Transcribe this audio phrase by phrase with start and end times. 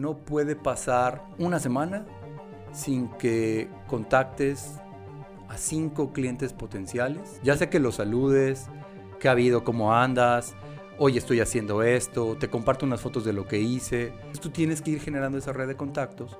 [0.00, 2.06] No puede pasar una semana
[2.70, 4.76] sin que contactes
[5.48, 7.40] a cinco clientes potenciales.
[7.42, 8.68] Ya sé que los saludes,
[9.18, 10.54] qué ha habido, cómo andas,
[10.98, 14.12] hoy estoy haciendo esto, te comparto unas fotos de lo que hice.
[14.40, 16.38] Tú tienes que ir generando esa red de contactos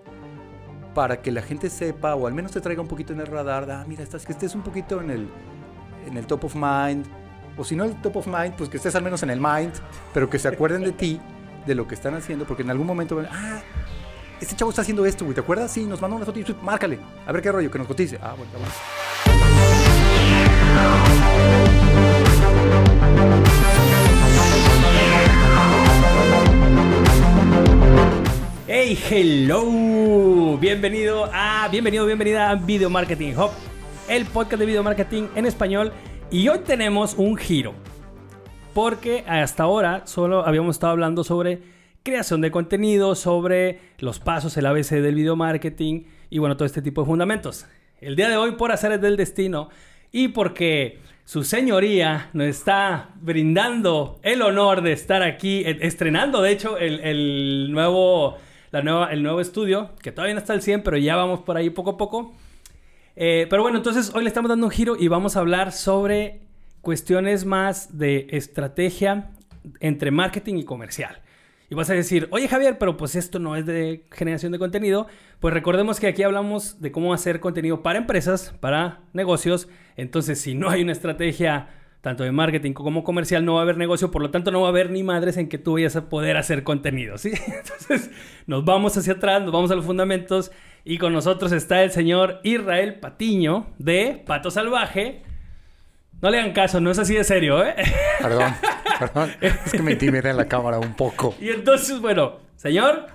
[0.95, 3.69] para que la gente sepa o al menos te traiga un poquito en el radar,
[3.73, 5.29] ah, mira, estás, que estés un poquito en el,
[6.07, 7.07] en el top of mind,
[7.57, 9.73] o si no el top of mind, pues que estés al menos en el mind,
[10.15, 11.21] pero que se acuerden de ti,
[11.69, 13.61] de lo que están haciendo, porque en algún momento, ah,
[14.41, 15.71] este chavo está haciendo esto, güey, ¿te acuerdas?
[15.71, 18.19] Sí, nos mandó una foto y márcale, a ver qué rollo, que nos cotice.
[18.21, 18.73] Ah, bueno, vamos.
[28.67, 33.51] Hey, hello, bienvenido a, bienvenido, bienvenida a Video Marketing Hub,
[34.09, 35.93] el podcast de video marketing en español.
[36.31, 37.75] Y hoy tenemos un giro,
[38.79, 41.59] porque hasta ahora solo habíamos estado hablando sobre
[42.05, 46.81] creación de contenido, sobre los pasos, el ABC del video marketing y bueno, todo este
[46.81, 47.67] tipo de fundamentos.
[48.01, 49.69] El día de hoy, por hacer del destino
[50.13, 56.53] y porque su señoría nos está brindando el honor de estar aquí, e, estrenando de
[56.53, 58.37] hecho el, nuevo,
[58.71, 61.57] la nueva, el nuevo estudio, que todavía no está al 100, pero ya vamos por
[61.57, 62.33] ahí poco a poco.
[63.17, 66.47] Eh, pero bueno, entonces hoy le estamos dando un giro y vamos a hablar sobre
[66.89, 69.31] cuestiones más de estrategia
[69.79, 71.21] entre marketing y comercial.
[71.69, 75.07] Y vas a decir, oye Javier, pero pues esto no es de generación de contenido.
[75.39, 79.69] Pues recordemos que aquí hablamos de cómo hacer contenido para empresas, para negocios.
[79.99, 81.69] Entonces, si no hay una estrategia
[82.01, 84.11] tanto de marketing como comercial, no va a haber negocio.
[84.11, 86.39] Por lo tanto, no va a haber ni madres en que tú vayas a poder
[86.39, 87.19] hacer contenido.
[87.19, 87.33] ¿sí?
[87.49, 88.11] Entonces,
[88.47, 90.53] nos vamos hacia atrás, nos vamos a los fundamentos.
[90.87, 95.28] Y con nosotros está el señor Israel Patiño de Pato Salvaje.
[96.21, 97.77] No le hagan caso, no es así de serio, ¿eh?
[98.21, 98.53] Perdón,
[98.99, 99.31] perdón.
[99.41, 101.37] Es que me intimida en la cámara un poco.
[101.41, 103.07] Y entonces, bueno, señor.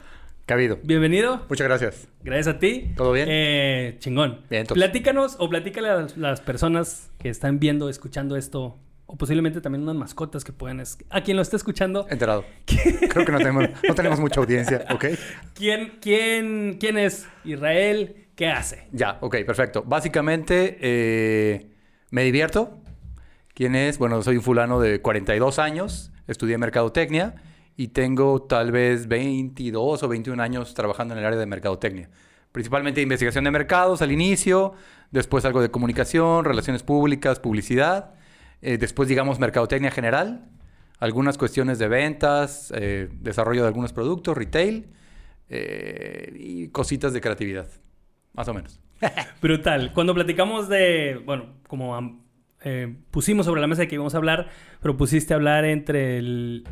[0.46, 0.80] Cabido.
[0.84, 1.46] Bienvenido.
[1.50, 2.08] Muchas gracias.
[2.24, 2.94] Gracias a ti.
[2.96, 3.28] ¿Todo bien?
[3.30, 4.40] Eh, chingón.
[4.50, 4.82] Bien, entonces.
[4.82, 9.98] Platícanos o platícale a las personas que están viendo, escuchando esto, o posiblemente también unas
[9.98, 10.82] mascotas que puedan...
[11.10, 12.08] A quien lo esté escuchando.
[12.10, 12.46] Enterado.
[12.66, 15.06] Creo que no tenemos, no tenemos mucha audiencia, ¿ok?
[15.54, 18.28] ¿Quién, quién, ¿Quién es Israel?
[18.38, 18.88] ¿Qué hace?
[18.94, 19.84] Ya, ok, perfecto.
[19.86, 21.68] Básicamente, eh,
[22.12, 22.80] me divierto
[23.54, 24.00] ¿Quién es?
[24.00, 27.36] Bueno, soy un fulano de 42 años, estudié mercadotecnia
[27.78, 32.10] y tengo tal vez 22 o 21 años trabajando en el área de mercadotecnia.
[32.52, 34.74] Principalmente investigación de mercados al inicio,
[35.12, 38.16] después algo de comunicación, relaciones públicas, publicidad,
[38.64, 40.50] eh, después digamos mercadotecnia general,
[40.98, 44.88] algunas cuestiones de ventas, eh, desarrollo de algunos productos, retail
[45.50, 47.68] eh, y cositas de creatividad,
[48.34, 48.80] más o menos.
[49.44, 49.94] Brutal.
[49.94, 52.23] Cuando platicamos de, bueno, como
[52.64, 54.50] eh, pusimos sobre la mesa de que íbamos a hablar,
[54.82, 56.64] pero pusiste a hablar entre el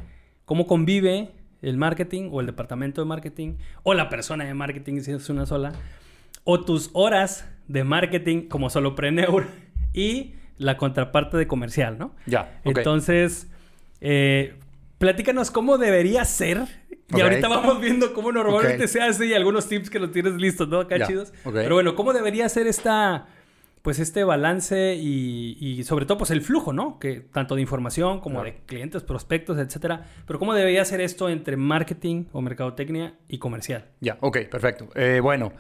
[0.46, 1.32] cómo convive
[1.62, 5.46] el marketing o el departamento de marketing o la persona de marketing si es una
[5.46, 5.74] sola,
[6.44, 9.48] o tus horas de marketing como solopreneur
[9.94, 12.16] y la contraparte de comercial, ¿no?
[12.26, 12.60] Ya.
[12.64, 13.50] Entonces,
[14.00, 14.56] eh,
[14.98, 16.68] platícanos cómo debería ser.
[17.14, 20.70] Y ahorita vamos viendo cómo normalmente se hace y algunos tips que los tienes listos,
[20.70, 20.80] ¿no?
[20.80, 21.34] Acá chidos.
[21.44, 23.28] Pero bueno, ¿cómo debería ser esta
[23.82, 27.00] pues este balance y, sobre todo pues el flujo, ¿no?
[27.00, 30.06] Que tanto de información como de clientes, prospectos, etcétera.
[30.28, 33.90] Pero ¿cómo debería ser esto entre marketing o mercadotecnia y comercial?
[34.00, 34.90] Ya, ok, perfecto.
[34.96, 35.54] Eh, bueno,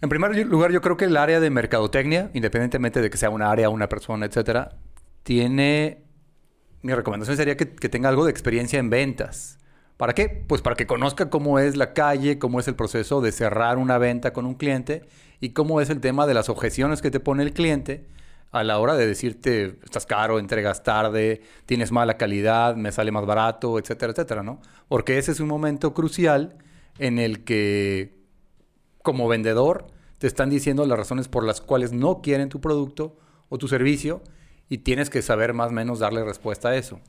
[0.00, 3.50] en primer lugar yo creo que el área de mercadotecnia, independientemente de que sea una
[3.50, 4.76] área, una persona, etcétera,
[5.22, 6.04] tiene...
[6.82, 9.58] Mi recomendación sería que, que tenga algo de experiencia en ventas.
[9.98, 10.30] ¿Para qué?
[10.30, 13.98] Pues para que conozca cómo es la calle, cómo es el proceso de cerrar una
[13.98, 15.02] venta con un cliente
[15.40, 18.06] y cómo es el tema de las objeciones que te pone el cliente
[18.52, 23.24] a la hora de decirte, estás caro, entregas tarde, tienes mala calidad, me sale más
[23.24, 24.60] barato, etcétera, etcétera, ¿no?
[24.88, 26.56] Porque ese es un momento crucial
[26.98, 28.18] en el que,
[29.02, 29.86] como vendedor,
[30.18, 33.16] te están diciendo las razones por las cuales no quieren tu producto
[33.48, 34.20] o tu servicio
[34.68, 37.00] y tienes que saber más o menos darle respuesta a eso.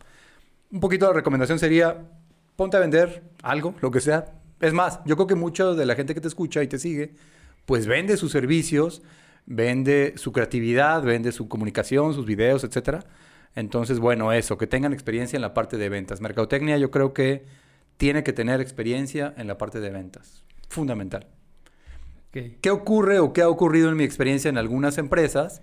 [0.72, 2.08] Un poquito de recomendación sería,
[2.56, 4.34] ponte a vender algo, lo que sea.
[4.60, 7.16] Es más, yo creo que mucha de la gente que te escucha y te sigue
[7.66, 9.02] pues vende sus servicios,
[9.46, 13.04] vende su creatividad, vende su comunicación, sus videos, etc.
[13.56, 16.22] Entonces, bueno, eso, que tengan experiencia en la parte de ventas.
[16.22, 17.46] Mercadotecnia yo creo que
[17.98, 20.44] tiene que tener experiencia en la parte de ventas.
[20.70, 21.28] Fundamental.
[22.32, 25.62] ¿Qué ocurre o qué ha ocurrido en mi experiencia en algunas empresas?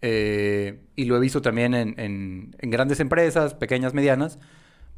[0.00, 4.38] Eh, y lo he visto también en, en, grandes empresas, pequeñas, medianas,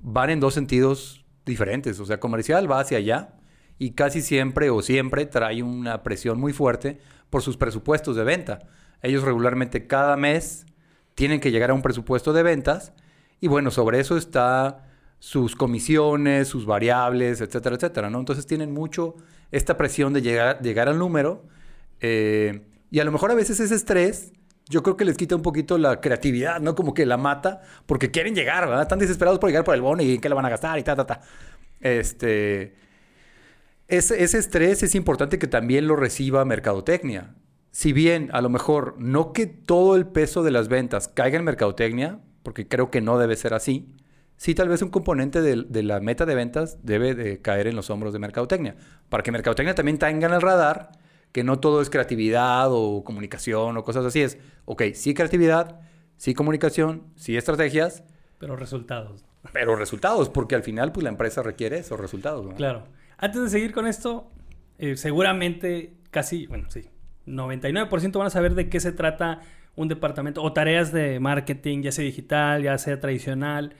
[0.00, 1.98] van en dos sentidos diferentes.
[1.98, 3.37] O sea, comercial va hacia allá
[3.78, 6.98] y casi siempre o siempre trae una presión muy fuerte
[7.30, 8.60] por sus presupuestos de venta.
[9.02, 10.66] Ellos regularmente cada mes
[11.14, 12.92] tienen que llegar a un presupuesto de ventas
[13.40, 14.84] y bueno, sobre eso está
[15.20, 18.18] sus comisiones, sus variables, etcétera, etcétera, ¿no?
[18.18, 19.16] Entonces tienen mucho
[19.50, 21.44] esta presión de llegar, llegar al número
[22.00, 24.32] eh, y a lo mejor a veces ese estrés
[24.68, 26.74] yo creo que les quita un poquito la creatividad, ¿no?
[26.74, 28.82] Como que la mata porque quieren llegar, ¿verdad?
[28.82, 30.82] Están desesperados por llegar por el bono y en qué le van a gastar y
[30.82, 31.20] ta, ta, ta.
[31.80, 32.87] Este...
[33.88, 37.34] Ese, ese estrés es importante que también lo reciba Mercadotecnia.
[37.70, 41.44] Si bien a lo mejor no que todo el peso de las ventas caiga en
[41.44, 43.94] Mercadotecnia, porque creo que no debe ser así,
[44.36, 47.76] sí tal vez un componente de, de, la meta de ventas debe de caer en
[47.76, 48.76] los hombros de Mercadotecnia,
[49.08, 50.92] para que Mercadotecnia también tenga en el radar
[51.32, 54.22] que no todo es creatividad o comunicación o cosas así.
[54.22, 55.80] Es, ok, sí creatividad,
[56.16, 58.02] sí comunicación, sí estrategias.
[58.38, 59.24] Pero resultados.
[59.52, 62.44] Pero resultados, porque al final pues la empresa requiere esos resultados.
[62.44, 62.54] ¿no?
[62.54, 62.84] Claro.
[63.18, 64.30] Antes de seguir con esto,
[64.78, 66.88] eh, seguramente casi, bueno, sí,
[67.26, 69.40] 99% van a saber de qué se trata
[69.76, 73.74] un departamento o tareas de marketing, ya sea digital, ya sea tradicional,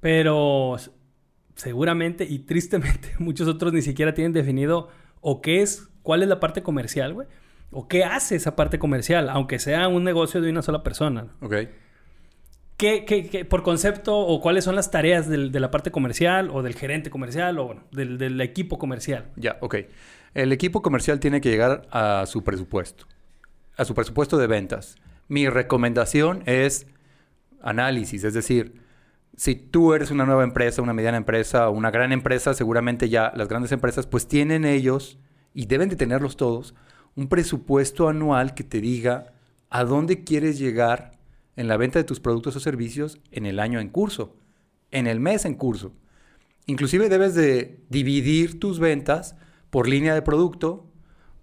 [0.00, 0.76] pero
[1.54, 4.88] seguramente y tristemente muchos otros ni siquiera tienen definido
[5.20, 7.28] o qué es cuál es la parte comercial, güey.
[7.70, 11.26] O qué hace esa parte comercial, aunque sea un negocio de una sola persona.
[11.40, 11.54] Ok.
[12.84, 16.62] ¿Qué, qué, qué por concepto o cuáles son las tareas de la parte comercial o
[16.62, 19.30] del gerente comercial o bueno, del, del equipo comercial?
[19.36, 19.76] Ya, ok.
[20.34, 23.06] El equipo comercial tiene que llegar a su presupuesto,
[23.78, 24.96] a su presupuesto de ventas.
[25.28, 26.86] Mi recomendación es
[27.62, 28.74] análisis, es decir,
[29.34, 33.32] si tú eres una nueva empresa, una mediana empresa o una gran empresa, seguramente ya
[33.34, 35.18] las grandes empresas pues tienen ellos
[35.54, 36.74] y deben de tenerlos todos,
[37.16, 39.32] un presupuesto anual que te diga
[39.70, 41.13] a dónde quieres llegar
[41.56, 44.36] en la venta de tus productos o servicios en el año en curso,
[44.90, 45.92] en el mes en curso.
[46.66, 49.36] Inclusive debes de dividir tus ventas
[49.70, 50.90] por línea de producto,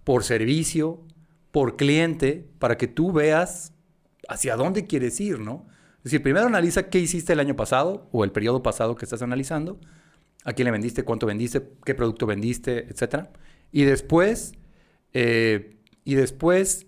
[0.04, 1.06] por servicio,
[1.52, 3.74] por cliente, para que tú veas
[4.28, 5.68] hacia dónde quieres ir, ¿no?
[5.98, 9.22] Es decir, primero analiza qué hiciste el año pasado o el periodo pasado que estás
[9.22, 9.80] analizando,
[10.44, 13.32] a quién le vendiste, cuánto vendiste, qué producto vendiste, etcétera.
[13.72, 14.54] Y después,
[15.14, 16.88] eh, y después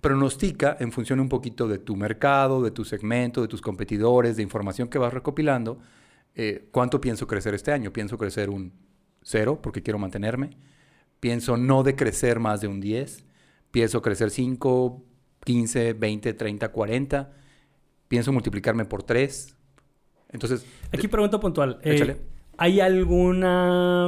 [0.00, 4.42] pronostica en función un poquito de tu mercado, de tu segmento, de tus competidores, de
[4.42, 5.78] información que vas recopilando,
[6.34, 7.92] eh, cuánto pienso crecer este año.
[7.92, 8.72] Pienso crecer un
[9.22, 10.50] 0 porque quiero mantenerme.
[11.20, 13.24] Pienso no decrecer más de un 10.
[13.70, 15.04] Pienso crecer 5,
[15.44, 17.32] 15, 20, 30, 40.
[18.08, 19.56] Pienso multiplicarme por 3.
[20.30, 20.64] Entonces...
[20.92, 21.78] Aquí pregunta puntual.
[21.82, 22.16] Eh,
[22.56, 24.06] ¿Hay alguna,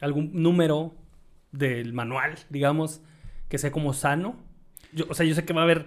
[0.00, 0.94] algún número
[1.52, 3.00] del manual, digamos,
[3.48, 4.36] que sea como sano.
[4.96, 5.86] Yo, o sea, yo sé que va a haber,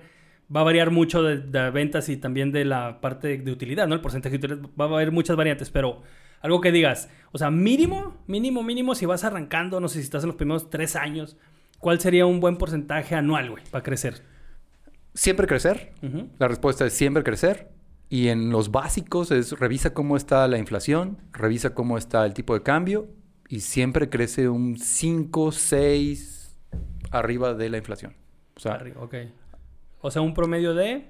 [0.55, 3.95] va a variar mucho de, de, ventas y también de la parte de utilidad, ¿no?
[3.95, 6.01] El porcentaje de utilidad, va a haber muchas variantes, pero
[6.41, 10.23] algo que digas, o sea, mínimo, mínimo, mínimo, si vas arrancando, no sé si estás
[10.23, 11.35] en los primeros tres años,
[11.79, 14.21] ¿cuál sería un buen porcentaje anual, güey, para crecer?
[15.13, 15.91] Siempre crecer.
[16.01, 16.29] Uh -huh.
[16.39, 17.69] La respuesta es siempre crecer.
[18.09, 22.55] Y en los básicos es revisa cómo está la inflación, revisa cómo está el tipo
[22.55, 23.07] de cambio
[23.47, 26.55] y siempre crece un 5, 6
[27.11, 28.15] arriba de la inflación.
[28.59, 29.15] O sea, arriba, ok.
[30.01, 31.05] O sea, un promedio de...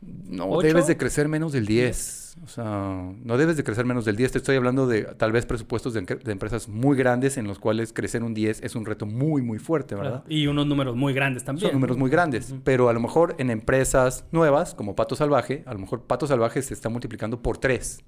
[0.00, 0.66] No 8?
[0.66, 2.36] debes de crecer menos del 10.
[2.36, 2.44] 10.
[2.44, 4.32] O sea, no debes de crecer menos del 10.
[4.32, 7.92] Te estoy hablando de tal vez presupuestos de, de, empresas muy grandes en los cuales
[7.92, 10.22] crecer un 10 es un reto muy, muy fuerte, ¿verdad?
[10.22, 10.24] Claro.
[10.34, 11.68] Y unos números muy grandes también.
[11.68, 12.50] Son números muy grandes.
[12.50, 12.60] Uh -huh.
[12.64, 16.62] Pero a lo mejor en empresas nuevas, como Pato Salvaje, a lo mejor Pato Salvaje
[16.62, 18.02] se está multiplicando por 3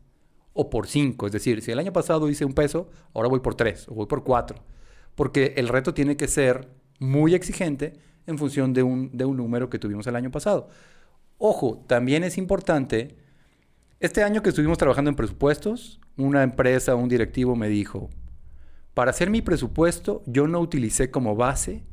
[0.54, 1.26] o por 5.
[1.26, 4.06] Es decir, si el año pasado hice un peso, ahora voy por 3 o voy
[4.06, 4.58] por 4.
[5.14, 6.68] Porque el reto tiene que ser
[7.00, 10.68] muy exigente en función de un, de un número que tuvimos el año pasado.
[11.38, 13.16] Ojo, también es importante,
[14.00, 18.10] este año que estuvimos trabajando en presupuestos, una empresa, un directivo me dijo,
[18.92, 21.84] para hacer mi presupuesto yo no utilicé como base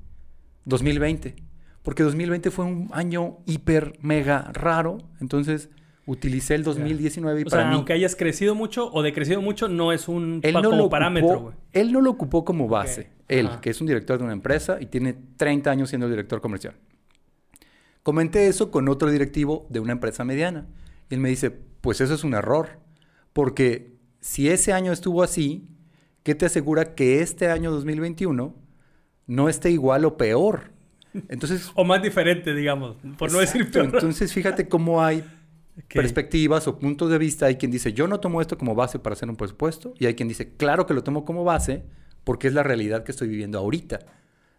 [0.66, 1.36] 2020,
[1.84, 5.70] porque 2020 fue un año hiper, mega raro, entonces
[6.06, 7.76] utilicé el 2019 y o para sea, mí...
[7.76, 11.54] aunque hayas crecido mucho o decrecido mucho, no es un él no como parámetro.
[11.72, 13.02] Él no lo ocupó como base.
[13.02, 13.15] Okay.
[13.28, 13.62] Él, Ajá.
[13.62, 16.76] que es un director de una empresa y tiene 30 años siendo director comercial.
[18.04, 20.68] Comenté eso con otro directivo de una empresa mediana.
[21.10, 21.50] Y él me dice,
[21.82, 22.80] pues eso es un error.
[23.34, 25.68] Porque si ese año estuvo así,
[26.24, 28.56] ¿qué te asegura que este año 2021
[29.28, 30.72] no esté igual o peor?
[31.30, 31.72] Entonces...
[31.74, 33.86] o más diferente, digamos, por exacto, no decir peor.
[33.86, 35.24] Entonces, fíjate cómo hay
[35.78, 36.02] Okay.
[36.02, 37.48] perspectivas o puntos de vista.
[37.48, 39.94] Hay quien dice, yo no tomo esto como base para hacer un presupuesto.
[40.00, 41.84] Y hay quien dice, claro que lo tomo como base
[42.26, 44.00] porque es la realidad que estoy viviendo ahorita.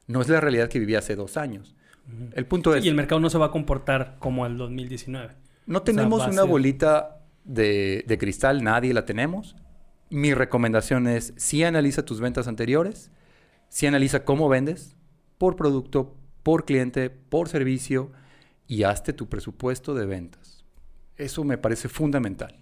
[0.06, 1.76] No es la realidad que viví hace dos años.
[2.08, 2.30] Uh -huh.
[2.34, 2.82] El punto es...
[2.84, 5.34] Y el mercado no se va a comportar como el 2019.
[5.66, 6.50] No tenemos o sea, una ser...
[6.50, 9.56] bolita de, de, cristal, nadie la tenemos.
[10.08, 13.10] Mi recomendación es, sí analiza tus ventas anteriores,
[13.68, 14.96] sí analiza cómo vendes,
[15.36, 18.12] por producto, por cliente, por servicio,
[18.68, 20.64] y hazte tu presupuesto de ventas.
[21.16, 22.60] Eso me parece fundamental.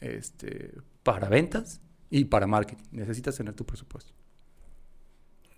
[0.00, 1.80] este, para ventas
[2.10, 2.84] y para marketing.
[2.92, 4.12] Necesitas tener tu presupuesto.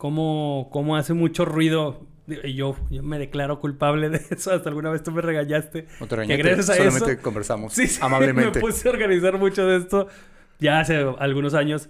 [0.05, 2.07] ¿Cómo, cómo hace mucho ruido?
[2.27, 4.53] Y Yo, yo me declaro culpable de eso.
[4.53, 5.87] Hasta alguna vez tú me regañaste.
[5.99, 8.59] No te Que regañé, gracias a solamente eso- conversamos Sí, sí, amablemente.
[8.59, 10.09] Me puse a organizar mucho de esto
[10.61, 11.89] ya hace algunos años.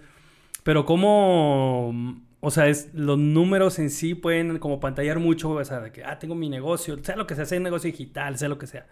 [0.63, 1.93] Pero cómo...
[2.39, 5.49] O sea, es, los números en sí pueden como pantallar mucho.
[5.49, 6.97] O sea, de que, ah, tengo mi negocio.
[7.03, 8.87] Sea lo que sea, sea un negocio digital, sea lo que sea.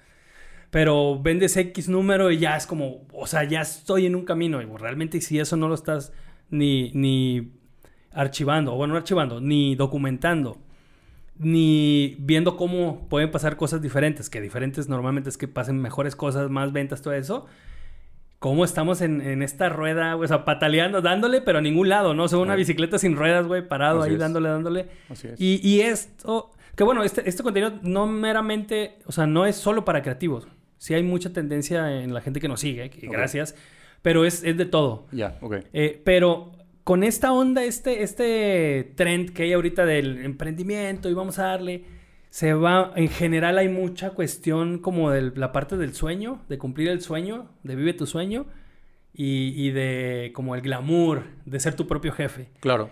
[0.70, 3.08] Pero vendes X número y ya es como...
[3.14, 4.62] O sea, ya estoy en un camino.
[4.62, 6.12] Y realmente si eso no lo estás
[6.50, 6.92] ni...
[6.94, 7.54] ni
[8.14, 10.58] archivando, o bueno, no archivando, ni documentando,
[11.38, 16.50] ni viendo cómo pueden pasar cosas diferentes, que diferentes normalmente es que pasen mejores cosas,
[16.50, 17.46] más ventas, todo eso.
[18.40, 22.26] ¿Cómo estamos en, en esta rueda, o sea, pataleando, dándole, pero a ningún lado, ¿no?
[22.26, 24.20] O sea, una bicicleta sin ruedas, güey, parado Así ahí es.
[24.20, 24.88] dándole, dándole.
[25.10, 25.40] Así es.
[25.40, 29.86] Y, y esto, que bueno, este, este contenido no meramente, o sea, no es solo
[29.86, 30.46] para creativos.
[30.78, 33.56] Sí hay mucha tendencia en la gente que nos sigue, que gracias,
[34.02, 35.08] pero es, es de todo.
[35.14, 35.60] Ya, ok.
[35.72, 36.52] Eh, pero
[36.84, 41.86] con esta onda, este, este trend que hay ahorita del emprendimiento y vamos a darle,
[42.30, 46.90] se va, en general hay mucha cuestión como de la parte del sueño, de cumplir
[46.90, 48.48] el sueño, de vive tu sueño
[49.14, 52.50] y, y de como el glamour, de ser tu propio jefe.
[52.60, 52.90] Claro.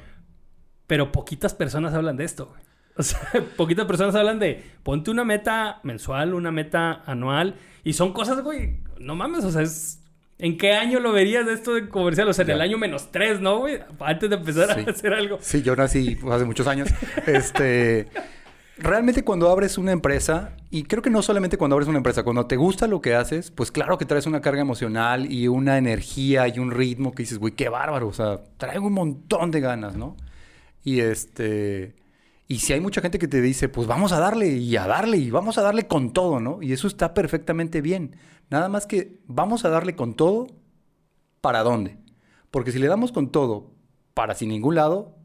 [0.88, 2.54] Pero poquitas personas hablan de esto.
[2.98, 3.22] O sea,
[3.56, 7.56] poquitas personas hablan de ponte una meta mensual, una meta anual.
[7.86, 10.01] Y son cosas, güey, no mames, o sea, es...
[10.42, 12.28] ¿En qué año lo verías de esto de comercial?
[12.28, 12.54] O sea, en Ya.
[12.56, 13.80] el año menos tres, ¿no, güey?
[14.00, 14.84] Antes de empezar Sí.
[14.88, 15.38] a hacer algo.
[15.40, 16.90] Sí, yo nací hace muchos años.
[17.28, 18.08] Este,
[18.78, 22.48] realmente cuando abres una empresa, y creo que no solamente cuando abres una empresa, cuando
[22.48, 26.48] te gusta lo que haces, pues claro que traes una carga emocional y una energía
[26.48, 29.96] y un ritmo que dices, güey, qué bárbaro, o sea, traigo un montón de ganas,
[29.96, 30.18] ¿no?
[30.84, 31.94] Y este,
[32.52, 35.16] y si hay mucha gente que te dice, pues vamos a darle y a darle
[35.16, 36.62] y vamos a darle con todo, ¿no?
[36.62, 38.18] Y eso está perfectamente bien.
[38.50, 40.48] Nada más que vamos a darle con todo,
[41.40, 41.98] ¿para dónde?
[42.52, 43.72] Porque si le damos con todo
[44.14, 45.16] para sin ningún lado,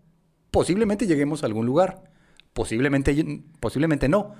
[0.53, 2.05] posiblemente lleguemos a algún lugar.
[2.53, 4.35] Posiblemente, posiblemente no.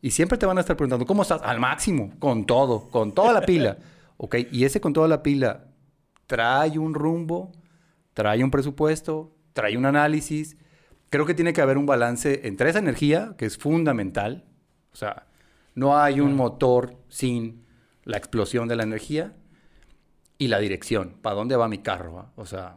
[0.00, 1.42] Y siempre te van a estar preguntando, ¿cómo estás?
[1.42, 3.78] Al máximo, con todo, con toda la pila.
[4.16, 5.64] ok, y ese con toda la pila
[6.28, 7.50] trae un rumbo,
[8.14, 10.56] trae un presupuesto, trae un análisis.
[11.10, 14.44] Creo que tiene que haber un balance entre esa energía, que es fundamental.
[14.92, 15.26] O sea,
[15.74, 17.64] no hay un motor sin
[18.04, 19.34] la explosión de la energía
[20.38, 21.16] y la dirección.
[21.22, 22.14] ¿Para dónde va mi carro?
[22.14, 22.32] va?
[22.36, 22.76] O sea,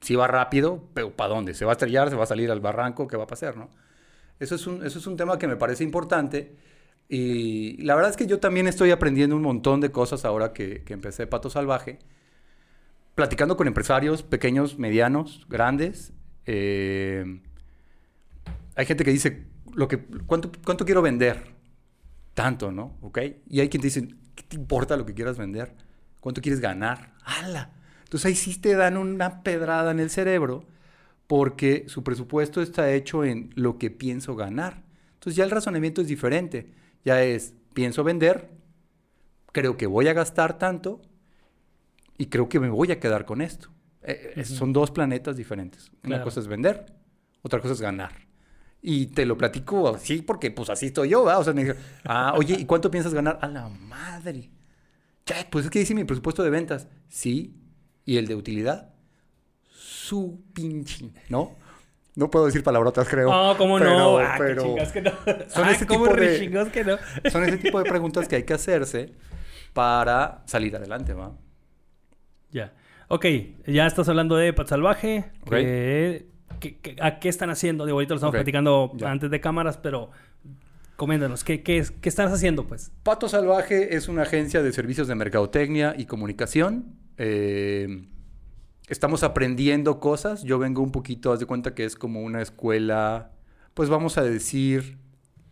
[0.00, 1.54] si va rápido, pero ¿para dónde?
[1.54, 2.10] ¿Se va a estrellar?
[2.10, 3.06] ¿Se va a salir al barranco?
[3.06, 3.56] ¿Qué va a pasar?
[3.56, 3.70] ¿no?
[4.38, 6.56] Eso, es un, eso es un tema que me parece importante.
[7.08, 10.84] Y la verdad es que yo también estoy aprendiendo un montón de cosas ahora que,
[10.84, 11.98] que empecé Pato Salvaje.
[13.14, 16.12] Platicando con empresarios pequeños, medianos, grandes.
[16.46, 17.42] Eh,
[18.74, 21.54] hay gente que dice, lo que, ¿cuánto, ¿cuánto quiero vender?
[22.34, 22.96] Tanto, ¿no?
[23.00, 23.18] ¿Ok?
[23.48, 25.74] Y hay quien te dice, ¿qué te importa lo que quieras vender?
[26.20, 27.14] ¿Cuánto quieres ganar?
[27.24, 27.72] ¡Hala!
[28.04, 30.64] Entonces ahí sí te dan una pedrada en el cerebro
[31.26, 34.82] porque su presupuesto está hecho en lo que pienso ganar.
[35.14, 36.72] Entonces ya el razonamiento es diferente.
[37.04, 38.50] Ya es, pienso vender,
[39.52, 41.00] creo que voy a gastar tanto
[42.18, 43.70] y creo que me voy a quedar con esto.
[44.02, 45.90] Eh, eh, Son dos planetas diferentes.
[46.02, 46.24] Una Claro.
[46.24, 46.86] cosa es vender,
[47.42, 48.12] otra cosa es ganar.
[48.82, 51.40] Y te lo platico así porque pues así estoy yo, ¿verdad?
[51.40, 53.38] O sea, me dijeron, ah, oye, ¿y cuánto piensas ganar?
[53.42, 54.50] A la madre.
[55.26, 56.88] Che, pues es que dice mi presupuesto de ventas.
[57.08, 57.56] Sí.
[58.06, 58.94] ¿Y el de utilidad?
[59.68, 61.56] Su pinche, ¿no?
[62.16, 63.30] No puedo decir palabrotas, creo.
[63.30, 64.18] No, ¿cómo pero- no?
[64.18, 65.10] Ah, pero chingas que no.
[65.48, 66.96] son Ah, ese ¿cómo tipo de- que no?
[67.30, 69.12] son ese tipo de preguntas que hay que hacerse
[69.72, 71.36] para salir adelante, ¿va?
[72.50, 72.72] Ya.
[73.08, 73.26] Ok,
[73.66, 75.30] ya estás hablando de Pat Salvaje.
[75.42, 75.50] Ok.
[75.50, 76.29] que-
[76.60, 77.84] que- ¿A qué están haciendo?
[77.86, 79.10] Digo, ahorita lo estamos platicando ya.
[79.10, 80.10] antes de cámaras, pero
[80.96, 82.92] coméntanos, ¿qué, qué, qué estás haciendo, pues?
[83.02, 86.94] Pato Salvaje es una agencia de servicios de mercadotecnia y comunicación.
[87.16, 88.06] Eh,
[88.88, 90.42] estamos aprendiendo cosas.
[90.42, 93.30] Yo vengo un poquito, haz de cuenta que es como una escuela,
[93.74, 94.98] pues vamos a decir,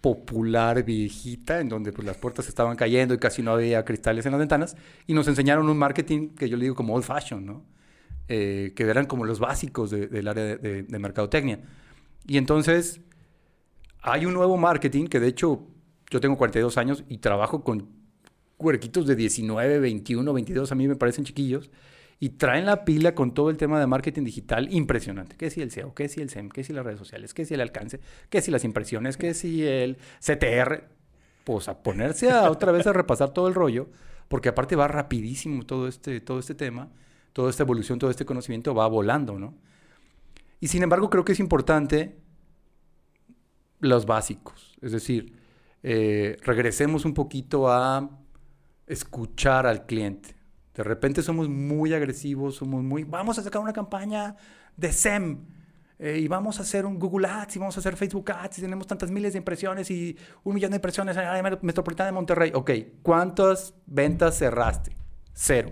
[0.00, 4.32] popular viejita, en donde pues, las puertas estaban cayendo y casi no había cristales en
[4.32, 4.76] las ventanas.
[5.06, 7.64] Y nos enseñaron un marketing que yo le digo como old fashion, ¿no?
[8.28, 11.60] Eh, que eran como los básicos de- del área de, de- mercadotecnia.
[12.26, 13.00] Y entonces
[14.02, 15.66] hay un nuevo marketing que de hecho
[16.10, 17.88] yo tengo 42 años y trabajo con
[18.58, 21.70] huerquitos de 19, 21, 22, a mí me parecen chiquillos,
[22.20, 25.36] y traen la pila con todo el tema de marketing digital impresionante.
[25.36, 25.94] ¿Qué si el SEO?
[25.94, 26.48] ¿Qué si el SEM?
[26.48, 27.32] ¿Qué si las redes sociales?
[27.32, 28.00] ¿Qué si el alcance?
[28.28, 29.16] ¿Qué si las impresiones?
[29.16, 30.88] ¿Qué si el CTR?
[31.44, 33.88] Pues a ponerse a otra vez a repasar todo el rollo,
[34.28, 36.90] porque aparte va rapidísimo todo este, todo este tema,
[37.38, 39.54] toda esta evolución, todo este conocimiento va volando, ¿no?
[40.58, 42.18] Y sin embargo creo que es importante
[43.78, 44.76] los básicos.
[44.82, 45.38] Es decir,
[45.84, 48.10] eh, regresemos un poquito a
[48.88, 50.34] escuchar al cliente.
[50.74, 53.04] De repente somos muy agresivos, somos muy...
[53.04, 54.34] Vamos a sacar una campaña
[54.76, 55.38] de SEM.
[56.00, 58.62] eh, y vamos a hacer un Google Ads y vamos a hacer Facebook Ads y
[58.62, 62.12] tenemos tantas miles de impresiones y un millón de impresiones en el área metropolitana de
[62.14, 62.50] Monterrey.
[62.52, 64.96] Ok, ¿cuántas ventas cerraste?
[65.34, 65.70] Cero.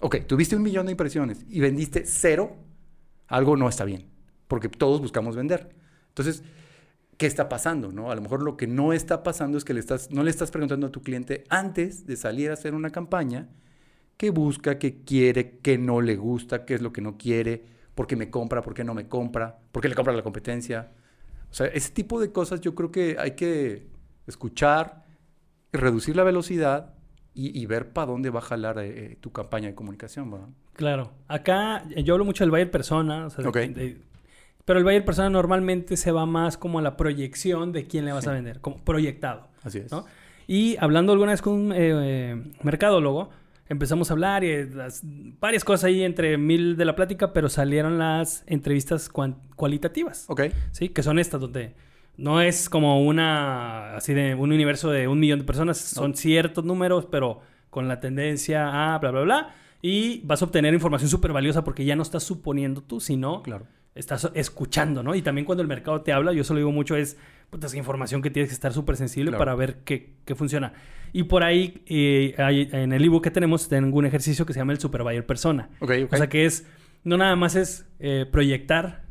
[0.00, 2.56] Ok, tuviste un millón de impresiones y vendiste cero,
[3.28, 4.06] algo no está bien,
[4.48, 5.74] porque todos buscamos vender.
[6.08, 6.42] Entonces,
[7.18, 7.92] ¿qué está pasando?
[7.92, 8.10] No?
[8.10, 10.50] A lo mejor lo que no está pasando es que le estás, no le estás
[10.50, 13.48] preguntando a tu cliente antes de salir a hacer una campaña
[14.16, 17.64] qué busca, qué quiere, qué no le gusta, qué es lo que no quiere,
[17.94, 20.92] por qué me compra, por qué no me compra, por qué le compra la competencia.
[21.50, 23.86] O sea, ese tipo de cosas yo creo que hay que
[24.26, 25.04] escuchar,
[25.72, 26.94] reducir la velocidad
[27.48, 30.30] y, y ver para dónde va a jalar eh, tu campaña de comunicación.
[30.30, 30.48] ¿verdad?
[30.74, 31.12] Claro.
[31.28, 33.26] Acá eh, yo hablo mucho del buyer persona.
[33.26, 33.56] o sea, Ok.
[33.56, 34.00] de- de-
[34.64, 38.12] pero el buyer persona normalmente se va más como a la proyección de quién le
[38.12, 39.48] vas a vender, como proyectado.
[39.64, 39.90] Así es.
[39.90, 40.04] ¿no?
[40.46, 43.30] Y hablando alguna vez con un eh, eh, mercadólogo,
[43.68, 45.00] empezamos a hablar y eh, las-
[45.40, 49.08] varias cosas ahí entre mil de la plática, pero salieron las entrevistas
[49.56, 50.24] cualitativas.
[50.28, 50.42] Ok.
[50.72, 50.88] ¿sí?
[50.90, 51.74] Que son estas donde
[52.20, 56.64] no es como una, así de un universo de un millón de personas, son ciertos
[56.64, 59.54] números, pero con la tendencia a bla, bla, bla.
[59.82, 63.66] Y vas a obtener información súper valiosa porque ya no estás suponiendo tú, sino Claro.
[63.94, 65.14] estás escuchando, ¿no?
[65.14, 67.16] Y también cuando el mercado te habla, yo se lo digo mucho, es
[67.48, 69.38] puta, esa información que tienes que estar súper sensible Claro.
[69.38, 70.74] para ver qué, qué funciona.
[71.12, 74.58] Y por ahí, eh, hay- en el ebook que tenemos, tengo un ejercicio que se
[74.60, 75.70] llama el Super Buyer Persona.
[75.80, 76.12] Ok, ok.
[76.12, 76.66] O sea que es,
[77.02, 79.02] no nada más es eh, proyectar,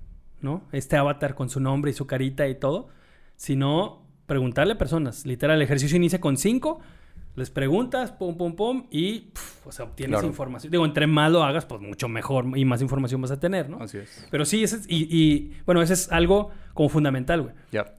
[0.42, 0.68] ¿no?
[0.72, 2.88] Este avatar con su nombre y su carita y todo,
[3.40, 5.26] sino preguntarle a personas.
[5.26, 6.82] Literal, el ejercicio inicia con cinco,
[7.38, 10.28] les preguntas, pum, pum, pum, y, pf, o sea, obtienes Claro.
[10.28, 10.70] información.
[10.72, 13.78] Digo, entre más lo hagas, pues mucho mejor y más información vas a tener, ¿no?
[13.82, 14.28] Así es.
[14.30, 17.54] Pero sí, ese es- y, y, bueno, ese es algo como fundamental, güey.
[17.72, 17.94] Ya.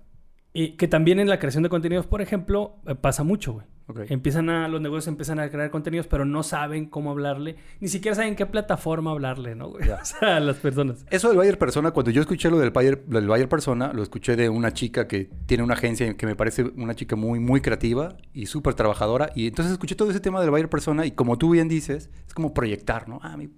[0.52, 3.66] Y que también en la creación de contenidos, por ejemplo, eh, pasa mucho, güey.
[4.08, 8.14] Empiezan a, los negocios empiezan a crear contenidos, pero no saben cómo hablarle, ni siquiera
[8.14, 9.88] saben qué plataforma hablarle, ¿no, güey?
[9.90, 11.04] O sea, a las personas.
[11.10, 14.02] Eso del buyer persona, cuando yo escuché lo del buyer, lo del buyer persona, lo
[14.02, 17.60] escuché de una chica que tiene una agencia que me parece una chica muy, muy
[17.60, 19.30] creativa y súper trabajadora.
[19.34, 22.34] Y entonces escuché todo ese tema del buyer persona y como tú bien dices, es
[22.34, 23.18] como proyectar, ¿no?
[23.22, 23.50] Ah, mi,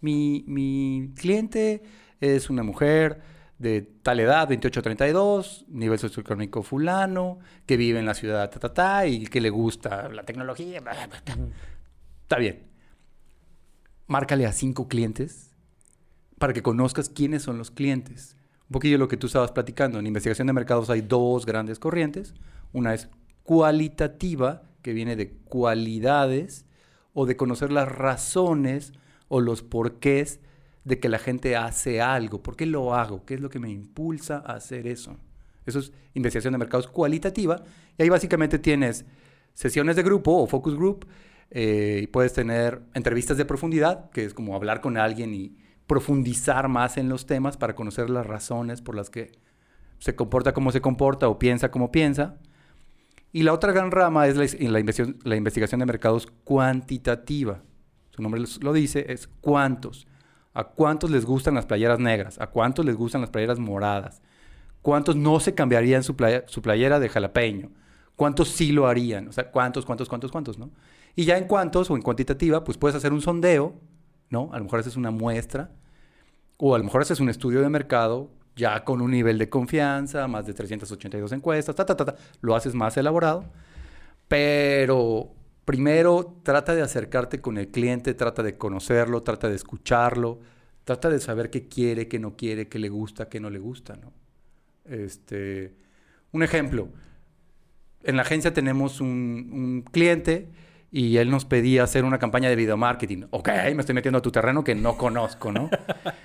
[0.00, 1.82] mi, mi cliente
[2.20, 3.20] es una mujer
[3.62, 9.06] de tal edad, 28-32, nivel socioeconómico fulano, que vive en la ciudad, ta, ta, ta,
[9.06, 10.80] y que le gusta la tecnología.
[10.80, 11.46] bla, bla, bla.
[12.22, 12.64] Está bien.
[14.08, 15.54] Márcale a cinco clientes
[16.38, 18.36] para que conozcas quiénes son los clientes.
[18.68, 20.00] Un poquillo lo que tú estabas platicando.
[20.00, 22.34] En investigación de mercados hay dos grandes corrientes.
[22.72, 23.08] Una es
[23.44, 26.66] cualitativa, que viene de cualidades
[27.14, 28.92] o de conocer las razones
[29.28, 30.40] o los porqués
[30.84, 32.42] de que la gente hace algo.
[32.42, 33.24] ¿Por qué lo hago?
[33.24, 35.16] ¿Qué es lo que me impulsa a hacer eso?
[35.64, 37.62] Eso es investigación de mercados cualitativa.
[37.96, 39.04] Y ahí básicamente tienes
[39.54, 41.06] sesiones de grupo o focus group.
[41.54, 46.68] eh, y puedes tener entrevistas de profundidad, que es como hablar con alguien y profundizar
[46.68, 49.32] más en los temas para conocer las razones por las que
[49.98, 52.38] se comporta como se comporta o piensa como piensa.
[53.32, 57.62] Y la otra gran rama es la, la investigación, la investigación de mercados cuantitativa.
[58.10, 60.06] Su nombre lo dice, es cuántos.
[60.54, 62.38] ¿A cuántos les gustan las playeras negras?
[62.40, 64.20] ¿A cuántos les gustan las playeras moradas?
[64.82, 67.70] ¿Cuántos no se cambiarían su, playa- su playera de jalapeño?
[68.16, 69.28] ¿Cuántos sí lo harían?
[69.28, 70.70] O sea, ¿cuántos, cuántos, cuántos, cuántos, no?
[71.16, 73.74] Y ya en cuántos o en cuantitativa, pues puedes hacer un sondeo,
[74.28, 74.50] ¿no?
[74.52, 75.70] A lo mejor haces una muestra
[76.58, 80.28] o a lo mejor haces un estudio de mercado ya con un nivel de confianza,
[80.28, 83.44] más de 382 encuestas, ta, ta, ta, ta, lo haces más elaborado.
[84.28, 85.30] Pero
[85.64, 90.40] primero trata de acercarte con el cliente, trata de conocerlo, trata de escucharlo,
[90.84, 93.96] trata de saber qué quiere, qué no quiere, qué le gusta, qué no le gusta,
[93.96, 94.12] ¿no?
[94.84, 95.76] Este,
[96.32, 96.88] un ejemplo,
[98.02, 99.08] en la agencia tenemos un,
[99.52, 100.48] un cliente
[100.90, 103.24] y él nos pedía hacer una campaña de video marketing.
[103.30, 105.70] Ok, me estoy metiendo a tu terreno que no conozco, ¿no?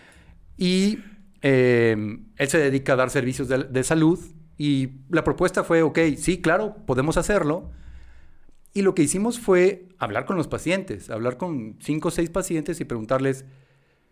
[0.57, 0.99] y
[1.41, 1.95] eh,
[2.35, 4.19] él se dedica a dar servicios de, de salud
[4.57, 7.71] y la propuesta fue, ok, sí, claro, podemos hacerlo.
[8.77, 12.79] Y lo que hicimos fue hablar con los pacientes, hablar con cinco o seis pacientes
[12.79, 13.43] y preguntarles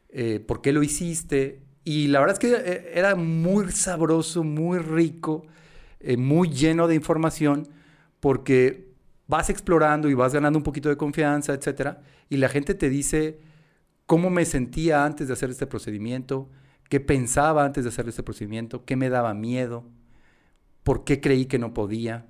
[0.10, 1.62] eh, por qué lo hiciste.
[1.84, 5.45] Y la verdad es que eh, era muy sabroso, muy rico,
[5.99, 7.67] eh, muy lleno de información,
[8.19, 8.89] porque
[9.28, 13.38] vas explorando y vas ganando un poquito de confianza, etcétera, y la gente te dice
[14.08, 16.49] cómo me sentía antes de hacer este procedimiento,
[16.89, 19.86] qué pensaba antes de hacer este procedimiento, qué me daba miedo,
[20.82, 22.25] por qué creí que no podía.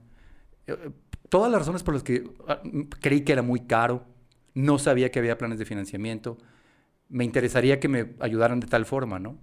[1.30, 2.62] Todas las razones por las que ah,
[3.02, 4.06] creí que era muy caro,
[4.54, 6.38] no sabía que había planes de financiamiento,
[7.10, 9.38] me interesaría que me ayudaran de tal forma, ¿no?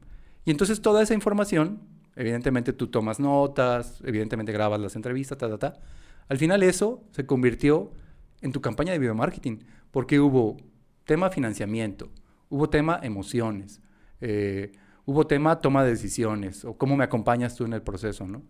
[0.45, 1.81] Y entonces toda esa información,
[2.17, 5.81] evidentemente tú tomas notas, evidentemente grabas las entrevistas, ta, ta, ta.
[6.29, 7.93] Al final eso se convirtió
[8.41, 9.59] en tu campaña de video marketing,
[9.91, 10.57] porque hubo
[11.05, 12.11] tema financiamiento,
[12.49, 13.81] hubo tema emociones,
[14.21, 14.73] eh,
[15.05, 18.43] hubo tema toma de decisiones o cómo me acompañas tú en el proceso, ¿no?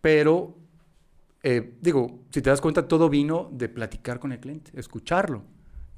[0.00, 0.56] Pero,
[1.42, 5.44] eh, digo, si te das cuenta, todo vino de platicar con el cliente, escucharlo.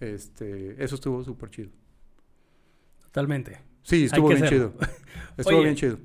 [0.01, 1.71] Este, eso estuvo súper chido.
[3.03, 3.61] Totalmente.
[3.83, 4.75] Sí, estuvo bien chido.
[5.37, 5.99] Estuvo bien chido.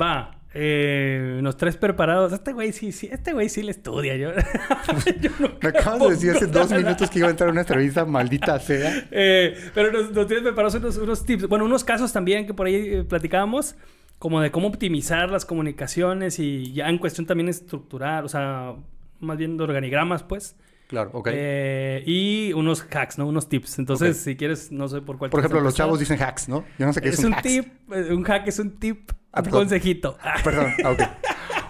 [0.00, 2.32] Va, eh, los tres preparados.
[2.32, 4.16] Este güey sí, sí, este güey sí le estudia.
[4.16, 4.30] Yo,
[5.62, 8.58] Me acabas de decir hace dos minutos que iba a entrar a una entrevista, maldita
[8.58, 9.08] sea.
[9.10, 11.48] Eh, pero nos, tienes preparados unos, unos, tips.
[11.48, 13.76] Bueno, unos casos también que por ahí eh, platicábamos,
[14.22, 18.76] como de cómo optimizar las comunicaciones y ya en cuestión también estructurar, o sea,
[19.18, 20.54] más bien de organigramas, pues.
[20.86, 21.30] Claro, ok.
[21.32, 23.26] Eh, y unos hacks, ¿no?
[23.26, 23.80] Unos tips.
[23.80, 25.32] Entonces, si quieres, no sé por cuál.
[25.32, 26.64] Por ejemplo, los chavos dicen hacks, ¿no?
[26.78, 27.66] Yo no sé qué es, es un, tip.
[27.92, 29.10] Eh, un hack es un tip.
[29.32, 30.16] Ah, un consejito.
[30.22, 30.72] Ah, perdón.
[30.84, 31.00] Ah, ok.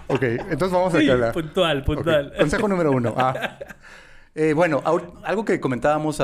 [0.09, 0.21] Ok.
[0.21, 2.33] Entonces vamos a sí, puntual, puntual.
[2.37, 3.15] Consejo número uno.
[3.17, 3.57] Ah.
[4.35, 4.81] Eh, bueno,
[5.23, 6.19] algo que comentábamos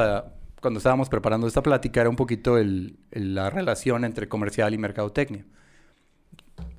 [0.62, 5.46] cuando estábamos preparando esta plática era un poquito el, la relación entre comercial y mercadotecnia.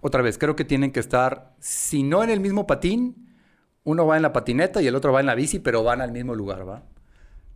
[0.00, 3.28] Otra vez, creo que tienen que estar, si no en el mismo patín,
[3.84, 6.12] uno va en la patineta y el otro va en la bici, pero van al
[6.12, 6.84] mismo lugar, ¿va?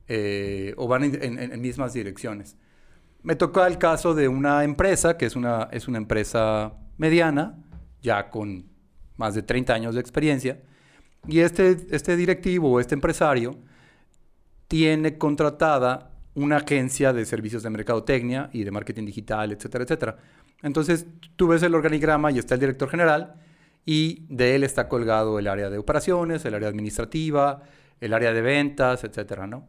[0.09, 2.57] Eh, o van en, mismas direcciones.
[3.23, 7.57] Me tocó el caso de una empresa, que es una, es una empresa mediana,
[8.03, 8.67] ya con
[9.17, 10.61] más de 30 años de experiencia,
[11.27, 13.57] y este, este directivo o este empresario
[14.69, 20.17] tiene contratada una agencia de servicios de mercadotecnia y de marketing digital, etcétera, etcétera.
[20.65, 23.35] Entonces, tú ves el organigrama y está el director general,
[23.87, 27.63] y de él está colgado el área de operaciones, el área administrativa,
[28.01, 29.69] el área de ventas, etcétera, ¿no?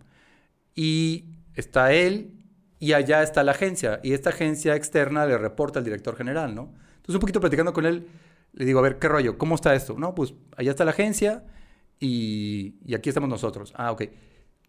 [0.73, 2.31] Y está él
[2.79, 6.73] y allá está la agencia y esta agencia externa le reporta al director general, ¿no?
[6.95, 8.07] Entonces un poquito platicando con él,
[8.53, 9.37] le digo, a ver, ¿qué rollo?
[9.37, 9.95] ¿Cómo está esto?
[9.97, 11.43] No, pues allá está la agencia
[11.99, 13.73] y, aquí estamos nosotros.
[13.75, 14.03] Ah, ok.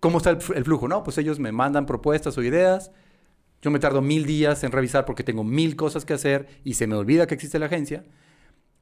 [0.00, 0.88] ¿Cómo está el, el, flujo?
[0.88, 2.90] No, pues ellos me mandan propuestas o ideas.
[3.66, 6.86] Yo me tardo mil días en revisar porque tengo mil cosas que hacer y se
[6.86, 8.04] me olvida que existe la agencia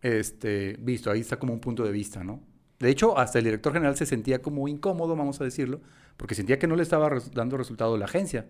[0.03, 2.42] este, visto, ahí está como un punto de vista, ¿no?
[2.79, 5.81] De hecho, hasta el director general se sentía como incómodo, vamos a decirlo,
[6.18, 8.47] porque sentía que no le estaba dando resultado la agencia.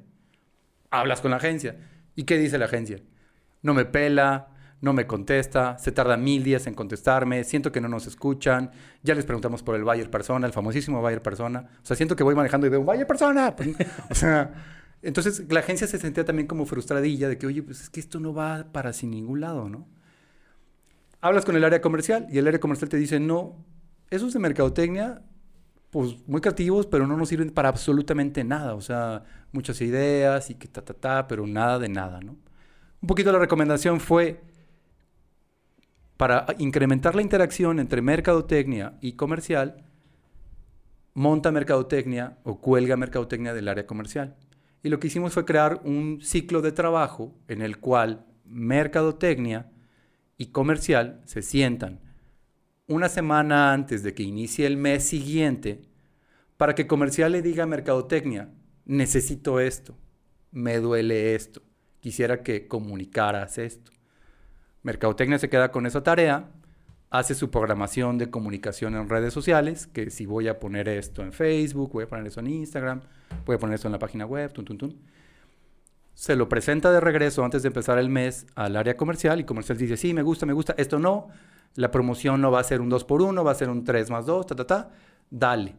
[0.90, 1.76] Hablas con la agencia.
[2.16, 2.98] ¿Y qué dice la agencia?
[3.62, 4.48] No me pela,
[4.80, 8.72] no me contesta, se tarda mil días en contestarme, siento que no nos escuchan,
[9.04, 11.68] ya les preguntamos por el Bayer Persona, el famosísimo Bayer Persona.
[11.80, 13.54] O sea, siento que voy manejando y veo un Bayer Persona.
[14.10, 14.50] O sea,
[15.04, 18.20] entonces la agencia se sentía también como frustradilla de que, oye, pues es que esto
[18.20, 19.86] no va para sin ningún lado, ¿no?
[21.24, 23.56] hablas con el área comercial y el área comercial te dice, no,
[24.10, 25.22] esos de mercadotecnia,
[25.88, 28.74] pues muy creativos, pero no nos sirven para absolutamente nada.
[28.74, 32.36] O sea, muchas ideas y que ta, ta, ta, pero nada de nada, ¿no?
[33.00, 34.42] Un poquito la recomendación fue,
[36.18, 39.82] para incrementar la interacción entre mercadotecnia y comercial,
[41.14, 44.36] monta mercadotecnia o cuelga mercadotecnia del área comercial.
[44.84, 49.72] Y lo que hicimos fue crear un ciclo de trabajo en el cual mercadotecnia
[50.36, 52.00] y comercial se sientan
[52.86, 55.88] una semana antes de que inicie el mes siguiente
[56.58, 58.52] para que comercial le diga a mercadotecnia,
[58.84, 59.96] necesito esto,
[60.50, 61.62] me duele esto,
[62.00, 63.90] quisiera que comunicaras esto.
[64.82, 66.52] Mercadotecnia se queda con esa tarea,
[67.18, 71.32] hace su programación de comunicación en redes sociales, que si voy a poner esto en
[71.32, 73.02] Facebook, voy a poner eso en Instagram,
[73.46, 74.98] voy a poner esto en la página web, tun, tun, tun
[76.14, 79.78] se lo presenta de regreso antes de empezar el mes al área comercial y comercial
[79.78, 81.28] dice, sí, me gusta, me gusta, esto no,
[81.74, 84.10] la promoción no va a ser un 2 por 1 va a ser un 3
[84.10, 84.90] más 2, ta, ta, ta,
[85.30, 85.76] dale.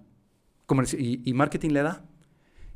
[0.98, 2.04] y, y, marketing le da.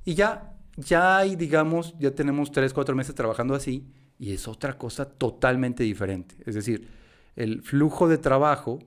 [0.05, 4.77] Y ya, ya hay, digamos, ya tenemos 3, 4 meses trabajando así y es otra
[4.77, 6.35] cosa totalmente diferente.
[6.45, 6.98] Es decir,
[7.39, 8.79] el flujo de trabajo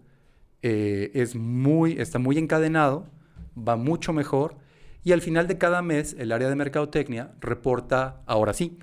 [0.61, 3.09] eh, es muy, está muy encadenado,
[3.57, 4.57] va mucho mejor
[5.03, 8.79] y al final de cada mes, el área de mercadotecnia reporta, ahora sí,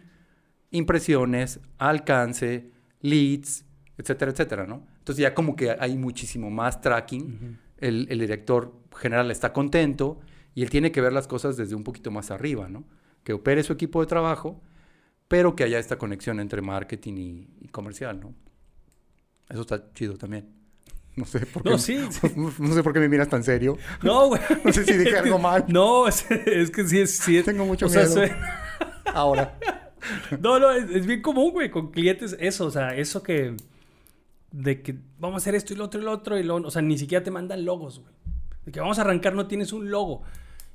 [0.72, 3.64] impresiones, alcance, leads,
[3.98, 4.88] etcétera, etcétera, ¿no?
[4.98, 10.20] Entonces ya como que hay muchísimo más tracking, el, director general está contento
[10.56, 12.86] y él tiene que ver las cosas desde un poquito más arriba, ¿no?
[13.24, 14.62] Que opere su equipo de trabajo,
[15.28, 18.34] pero que haya esta conexión entre marketing y, y comercial, ¿no?
[19.50, 20.60] Eso está chido también.
[21.16, 21.70] No sé por qué.
[21.70, 21.98] No, sí,
[22.36, 23.78] No, sé por qué me miras tan serio.
[24.04, 24.42] No, güey.
[24.64, 25.66] No sé si dije algo mal.
[25.68, 27.18] No, es, que sí es.
[27.18, 28.24] Sí Tengo mucho miedo.
[29.14, 29.58] Ahora.
[30.40, 32.66] No, no, es, bien común, güey, con clientes eso.
[32.66, 33.56] O sea, eso que.
[34.52, 36.40] De que vamos a hacer esto y lo otro y lo otro.
[36.40, 38.14] Y lo, o sea, ni siquiera te mandan logos, güey.
[38.66, 40.24] De que vamos a arrancar, no tienes un logo.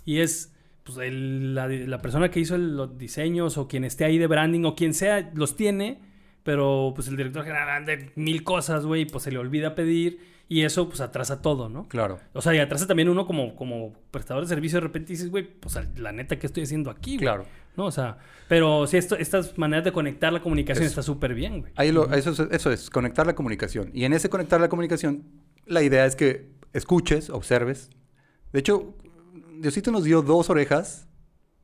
[0.04, 0.50] Y es.
[0.84, 4.74] Pues la, la persona que hizo los diseños o quien esté ahí de branding o
[4.74, 6.02] quien sea, los tiene
[6.44, 9.74] pero pues el director general anda en mil cosas, güey, y pues se le olvida
[9.74, 11.88] pedir y eso pues atrasa todo, ¿no?
[11.88, 12.20] Claro.
[12.34, 15.42] O sea, y atrasa también uno como, como prestador de servicio de repente dices, güey,
[15.44, 17.20] pues la neta, ¿qué estoy haciendo aquí, güey?
[17.24, 17.46] Claro.
[17.76, 17.86] ¿No?
[17.86, 20.90] O sea, pero sí, esto, estas maneras de conectar la comunicación Eso.
[20.90, 21.72] está súper bien, güey.
[21.76, 23.90] Ahí lo- eso, es, eso es, conectar la comunicación.
[23.94, 25.24] Y en ese conectar la comunicación,
[25.66, 27.88] la idea es que escuches, observes.
[28.52, 28.94] De hecho,
[29.58, 31.08] Diosito nos dio dos orejas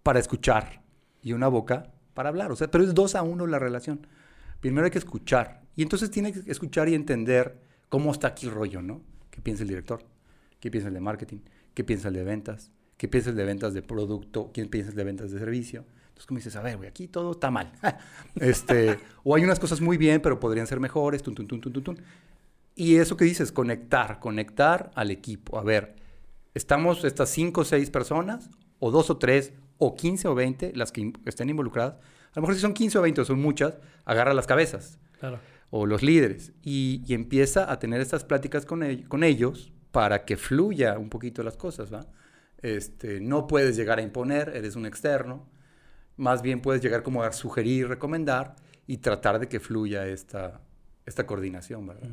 [0.02, 0.82] para escuchar
[1.22, 2.50] y una boca para hablar.
[2.50, 4.06] O sea, pero es dos a uno la relación.
[4.60, 5.62] Primero hay que escuchar.
[5.76, 9.02] Y entonces tiene que escuchar y entender cómo está aquí el rollo, ¿no?
[9.30, 10.04] ¿Qué piensa el director?
[10.60, 11.38] ¿Qué piensa el de marketing?
[11.74, 12.70] ¿Qué piensa el de ventas?
[12.96, 14.50] ¿Qué piensa el de ventas de producto?
[14.52, 15.86] ¿Quién piensa el de ventas de servicio?
[16.08, 17.72] Entonces, como dices, a ver, güey, aquí todo está mal.
[18.36, 21.22] este, o hay unas cosas muy bien, pero podrían ser mejores.
[21.22, 21.98] Tun, tun, tun, tun, tun.
[22.74, 25.58] Y eso que dices, conectar, conectar al equipo.
[25.58, 25.96] A ver,
[26.52, 30.92] estamos estas cinco o seis personas, o dos o tres, o 15 o 20, las
[30.92, 31.94] que estén involucradas.
[32.32, 35.38] A lo mejor si son 15 o 20 o son muchas, agarra las cabezas Claro.
[35.70, 40.36] o los líderes y, y empieza a tener estas pláticas con, con ellos para que
[40.36, 42.06] fluya un poquito las cosas, ¿va?
[42.62, 45.48] Este, no puedes llegar a imponer, eres un externo,
[46.16, 48.54] más bien puedes llegar como a sugerir, recomendar
[48.86, 50.60] y tratar de que fluya esta,
[51.06, 52.08] esta coordinación, ¿verdad?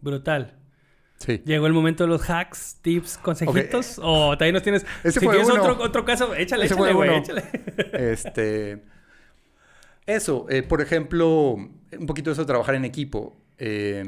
[0.00, 0.54] Brutal.
[1.20, 1.42] Sí.
[1.44, 4.00] Llegó el momento de los hacks, tips, consejitos.
[4.02, 4.86] O también nos tienes.
[5.04, 5.62] Ese si fue tienes uno.
[5.62, 7.44] otro, otro caso, échale, Ese échale, güey, échale.
[7.92, 8.82] Este,
[10.06, 13.36] eso, eh, por ejemplo, un poquito eso de trabajar en equipo.
[13.58, 14.02] Eh,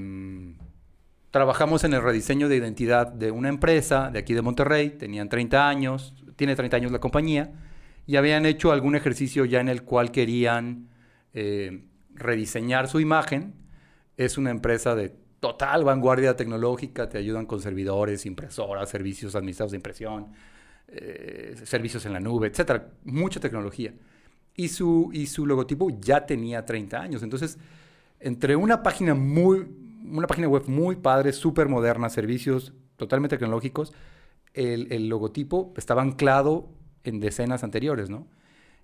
[1.30, 5.68] trabajamos en el rediseño de identidad de una empresa de aquí de Monterrey, tenían 30
[5.68, 7.52] años, tiene 30 años la compañía,
[8.06, 10.88] y habían hecho algún ejercicio ya en el cual querían
[11.34, 13.54] eh, rediseñar su imagen.
[14.16, 19.76] Es una empresa de total vanguardia tecnológica, te ayudan con servidores, impresoras, servicios administrados de
[19.76, 20.28] impresión,
[20.86, 23.92] eh, servicios en la nube, etcétera, mucha tecnología.
[24.54, 27.24] Y su, y su logotipo ya tenía 30 años.
[27.24, 27.58] Entonces,
[28.20, 29.66] entre una página muy,
[30.04, 33.92] una página web muy padre, súper moderna, servicios totalmente tecnológicos,
[34.54, 36.68] el, el logotipo estaba anclado
[37.02, 38.28] en decenas anteriores, ¿no?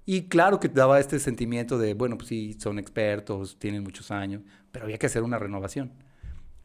[0.07, 4.43] Y claro que daba este sentimiento de, bueno, pues sí, son expertos, tienen muchos años,
[4.73, 6.08] pero había que hacer una renovación.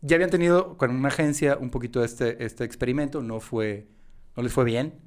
[0.05, 3.87] Ya habían tenido con una agencia un poquito este, este experimento, no, fue,
[4.35, 4.99] no les fue bien.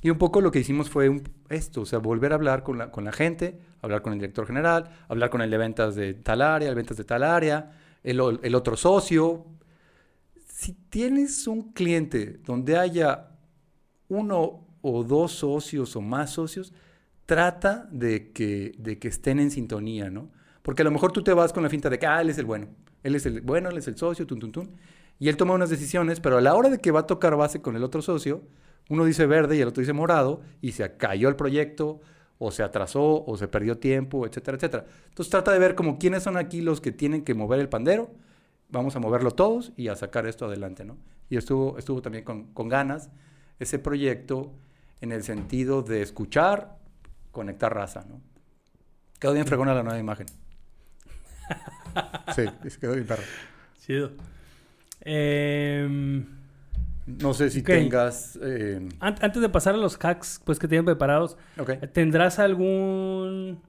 [0.00, 2.90] Y un poco lo que hicimos fue esto, o sea, volver a hablar con la,
[2.90, 6.40] con la gente, hablar con el director general, hablar con el de ventas de tal
[6.40, 7.72] área, el ventas de tal área,
[8.02, 9.44] el otro socio.
[10.46, 13.28] Si tienes un cliente donde haya
[14.08, 16.72] uno o dos socios o más socios,
[17.26, 20.30] trata de que, de que estén en sintonía, ¿no?
[20.62, 22.38] Porque a lo mejor tú te vas con la finta de que, ah, él es
[22.38, 22.68] el bueno,
[23.02, 24.70] él es el bueno, él es el socio, tun, tun, tun,
[25.18, 27.60] y él toma unas decisiones, pero a la hora de que va a tocar base
[27.60, 28.42] con el otro socio,
[28.88, 32.00] uno dice verde y el otro dice morado, y se cayó el proyecto,
[32.38, 34.86] o se atrasó, o se perdió tiempo, etcétera, etcétera.
[35.10, 38.10] Entonces trata de ver como quiénes son aquí los que tienen que mover el pandero,
[38.70, 40.96] vamos a moverlo todos y a sacar esto adelante, ¿no?
[41.28, 43.10] Y estuvo, estuvo también con, con ganas
[43.58, 44.52] ese proyecto
[45.02, 46.78] en el sentido de escuchar,
[47.30, 48.22] conectar raza, ¿no?
[49.18, 50.26] Quedó bien fregona la nueva imagen.
[52.34, 52.44] Sí,
[52.80, 53.22] quedó bien perro.
[53.80, 54.10] Chido.
[55.02, 56.26] Em,
[57.06, 58.38] No sé si tengas...
[58.42, 61.72] eh, an- antes de pasar a los hacks pues, que tienen preparados, ok.
[61.92, 63.60] ¿tendrás algún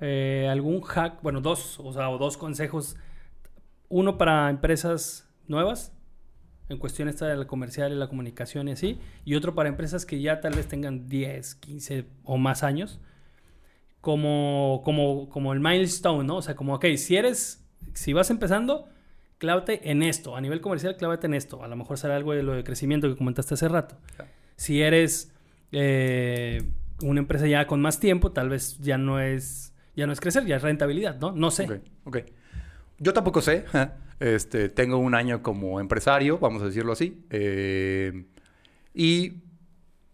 [0.00, 1.22] eh, algún hack?
[1.22, 2.96] Bueno, dos, o sea, o dos consejos.
[3.88, 5.92] Uno para empresas nuevas,
[6.68, 8.98] en cuestión esta de la comercial y la comunicación y así.
[9.24, 13.00] Y otro para empresas que ya tal vez tengan 10, 15 o más años.
[14.00, 16.36] Como, como, como el milestone, ¿no?
[16.36, 18.88] O sea, como, ok, si eres, si vas empezando,
[19.38, 20.36] clávate en esto.
[20.36, 21.62] A nivel comercial, clávate en esto.
[21.62, 23.96] A lo mejor será algo de lo de crecimiento que comentaste hace rato.
[24.16, 24.30] Claro.
[24.56, 25.32] Si eres
[25.72, 26.62] eh,
[27.02, 30.46] una empresa ya con más tiempo, tal vez ya no es, ya no es crecer,
[30.46, 31.32] ya es rentabilidad, ¿no?
[31.32, 31.64] No sé.
[31.64, 31.72] Ok,
[32.04, 32.18] ok.
[32.98, 33.64] Yo tampoco sé.
[34.20, 37.24] Este, tengo un año como empresario, vamos a decirlo así.
[37.30, 38.26] eh,
[38.92, 39.32] y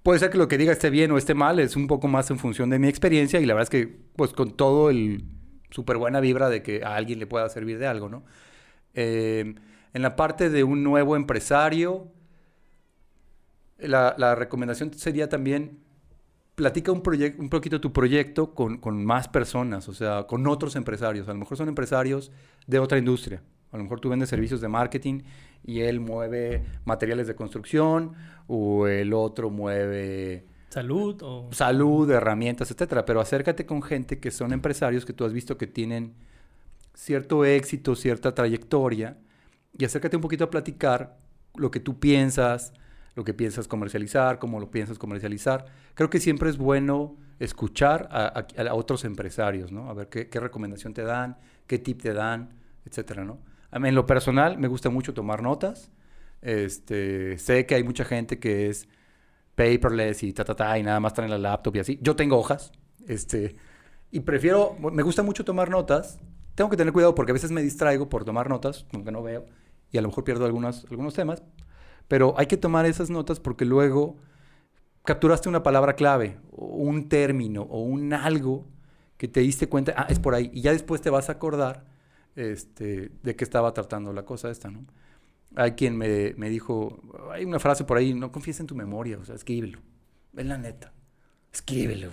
[0.06, 2.30] puede ser que lo que diga esté bien o esté mal, es un poco más
[2.30, 3.40] en función de mi experiencia.
[3.40, 5.24] Y la verdad es que, pues, con todo el
[5.70, 8.24] súper buena vibra de que a alguien le pueda servir de algo, ¿no?
[8.94, 9.56] Eh,
[9.92, 12.06] en la parte de un nuevo empresario,
[13.78, 15.80] la, recomendación sería también
[16.54, 17.02] platica un,
[17.38, 21.28] un poquito tu proyecto con, con más personas, o sea, con otros empresarios.
[21.28, 22.30] A lo mejor son empresarios
[22.68, 23.42] de otra industria.
[23.72, 25.22] A lo mejor tú vendes servicios de marketing
[25.66, 28.12] y él mueve materiales de construcción
[28.46, 31.48] o el otro mueve Salud o...
[31.52, 33.04] salud, herramientas, etcétera.
[33.04, 36.14] Pero acércate con gente que son empresarios que tú has visto que tienen
[36.94, 39.16] cierto éxito, cierta trayectoria
[39.76, 41.18] y acércate un poquito a platicar
[41.54, 42.72] lo que tú piensas,
[43.14, 45.66] lo que piensas comercializar, cómo lo piensas comercializar.
[45.94, 49.90] Creo que siempre es bueno escuchar a, a- a otros empresarios, ¿no?
[49.90, 52.50] A ver qué, qué recomendación te dan, qué tip te dan,
[52.84, 53.38] etcétera, ¿no?
[53.84, 55.90] En lo personal, me gusta mucho tomar notas.
[56.42, 58.88] Este, sé que hay mucha gente que es
[59.54, 61.98] paperless y ta, ta, ta, y nada más traen la laptop y así.
[62.02, 62.72] Yo tengo hojas,
[63.08, 63.56] este,
[64.10, 66.18] y prefiero, me gusta mucho tomar notas.
[66.54, 69.22] Tengo que tener cuidado porque a veces me distraigo por tomar notas, como que no
[69.22, 69.46] veo,
[69.90, 71.42] y a lo mejor pierdo algunos, algunos temas.
[72.08, 74.16] Pero hay que tomar esas notas porque luego
[75.04, 78.66] capturaste una palabra clave, o un término, o un algo
[79.16, 81.84] que te diste cuenta, ah, es por ahí, y ya después te vas a acordar
[82.36, 84.86] este, de qué estaba tratando la cosa esta, ¿no?
[85.56, 87.00] Hay quien me, me dijo,
[87.32, 89.80] hay una frase por ahí, no confíes en tu memoria, o sea, escríbelo,
[90.36, 90.92] es la neta,
[91.52, 92.10] escríbelo.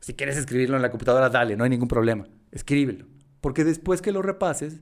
[0.00, 3.06] Si quieres escribirlo en la computadora, dale, no hay ningún problema, escríbelo.
[3.40, 4.80] Porque después que lo repases,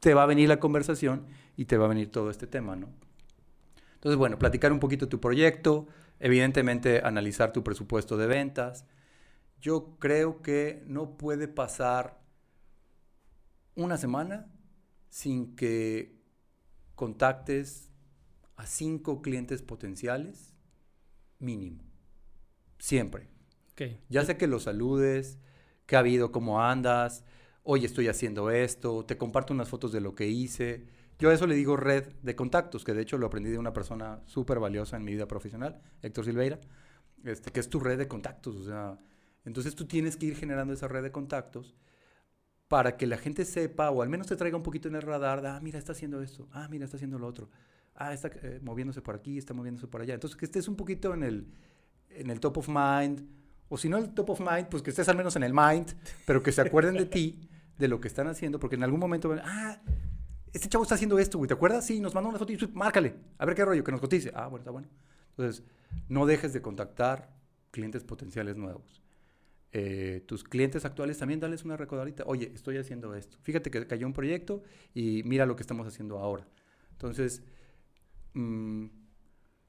[0.00, 2.88] te va a venir la conversación y te va a venir todo este tema, ¿no?
[3.94, 5.86] Entonces, bueno, platicar un poquito tu proyecto,
[6.18, 8.84] evidentemente analizar tu presupuesto de ventas.
[9.60, 12.21] Yo creo que no puede pasar
[13.74, 14.50] una semana
[15.08, 16.20] sin que
[16.94, 17.90] contactes
[18.56, 20.54] a cinco clientes potenciales
[21.38, 21.82] mínimo.
[22.78, 23.28] Siempre.
[24.08, 25.38] Ya sé que los saludes,
[25.86, 27.24] qué ha habido, cómo andas,
[27.64, 30.86] hoy estoy haciendo esto, te comparto unas fotos de lo que hice.
[31.18, 33.72] Yo a eso le digo red de contactos, que de hecho lo aprendí de una
[33.72, 36.60] persona súper valiosa en mi vida profesional, Héctor Silveira,
[37.24, 38.56] este, que es tu red de contactos.
[38.56, 38.98] O sea,
[39.44, 41.74] entonces tú tienes que ir generando esa red de contactos
[42.72, 45.42] para que la gente sepa, o al menos te traiga un poquito en el radar,
[45.42, 47.50] de, ah, mira, está haciendo esto, ah, mira, está haciendo lo otro,
[47.96, 50.14] ah, está eh, moviéndose por aquí, está moviéndose por allá.
[50.14, 51.52] Entonces que estés un poquito en el,
[52.08, 53.28] en el top of mind,
[53.68, 55.92] o si no el top of mind, pues que estés al menos en el mind,
[56.24, 59.28] pero que se acuerden de ti, de lo que están haciendo, porque en algún momento
[59.28, 59.78] van, ah,
[60.54, 61.84] este chavo está haciendo esto, güey, ¿te acuerdas?
[61.84, 64.32] Sí, nos mandó una foto y márcale, a ver qué rollo, que nos cotice.
[64.34, 64.88] Ah, bueno, está bueno.
[65.36, 65.62] Entonces,
[66.08, 67.34] no dejes de contactar
[67.70, 69.01] clientes potenciales nuevos.
[69.74, 72.24] Eh, tus clientes actuales también dales una recordadita.
[72.26, 73.38] Oye, estoy haciendo esto.
[73.40, 74.62] Fíjate que cayó un proyecto
[74.94, 76.46] y mira lo que estamos haciendo ahora.
[76.92, 77.42] Entonces,
[78.34, 78.86] mm,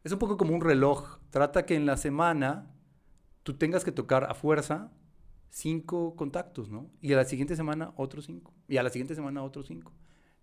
[0.03, 1.19] es un poco como un reloj.
[1.29, 2.69] Trata que en la semana
[3.43, 4.91] tú tengas que tocar a fuerza
[5.49, 6.89] cinco contactos, ¿no?
[7.01, 8.53] Y a la siguiente semana otros cinco.
[8.67, 9.93] Y a la siguiente semana otros cinco.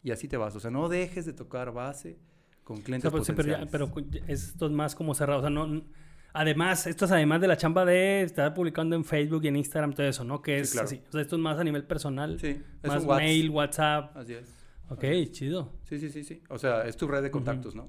[0.03, 0.57] Y así te vas.
[0.57, 2.19] O sea, no dejes de tocar base
[2.65, 3.93] con O clientes sea, pues, sí, pero, ya- potenciales.
[4.15, 5.41] pero esto es más como cerrado.
[5.41, 5.85] O sea, no.
[6.33, 9.93] Además, esto es además de la chamba de estar publicando en Facebook y en Instagram,
[9.93, 10.41] todo eso, ¿no?
[10.43, 10.87] Que Sí, es claro.
[10.87, 11.03] así.
[11.09, 12.39] O sea, esto es más a nivel personal.
[12.41, 13.23] Sí, es más Whats.
[13.23, 14.17] mail, WhatsApp.
[14.17, 14.49] Así es.
[14.89, 15.73] Ok, chido.
[15.85, 16.43] Sí, sí, sí, sí.
[16.49, 17.89] O sea, es tu red de contactos, ¿no?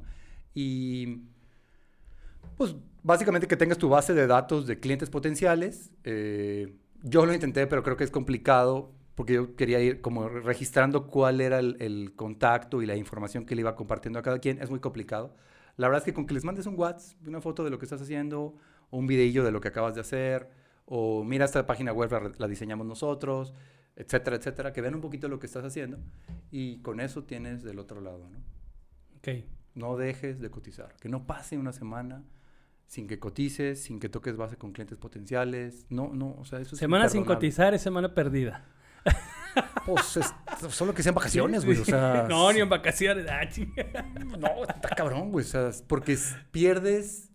[0.54, 1.22] Y
[2.58, 5.92] pues básicamente que tengas tu base de datos de clientes potenciales.
[6.04, 11.08] Eh, yo lo intenté, pero creo que es complicado porque yo quería ir como registrando
[11.08, 14.62] cuál era el, el contacto y la información que le iba compartiendo a cada quien.
[14.62, 15.36] Es muy complicado.
[15.78, 17.86] La verdad es que con que les mandes un WhatsApp, una foto de lo que
[17.86, 18.56] estás haciendo,
[18.90, 20.50] o un videillo de lo que acabas de hacer,
[20.86, 23.54] o mira esta página web la, la diseñamos nosotros,
[23.96, 26.00] etcétera, etcétera, que vean un poquito lo que estás haciendo
[26.52, 28.38] y con eso tienes del otro lado, ¿no?
[29.18, 29.46] Ok.
[29.76, 32.24] No dejes de cotizar, que no pase una semana
[32.88, 36.76] sin que cotices, sin que toques base con clientes potenciales, no, no, o sea, eso
[36.76, 38.66] es Semana sin cotizar es semana perdida.
[39.86, 40.34] Pues es-
[40.70, 43.26] solo que sean vacaciones, güey, o sea, no, ni en vacaciones.
[43.30, 43.42] Ah.
[44.38, 45.44] No, está cabrón, güey.
[45.46, 46.18] O sea, porque
[46.52, 47.32] pierdes,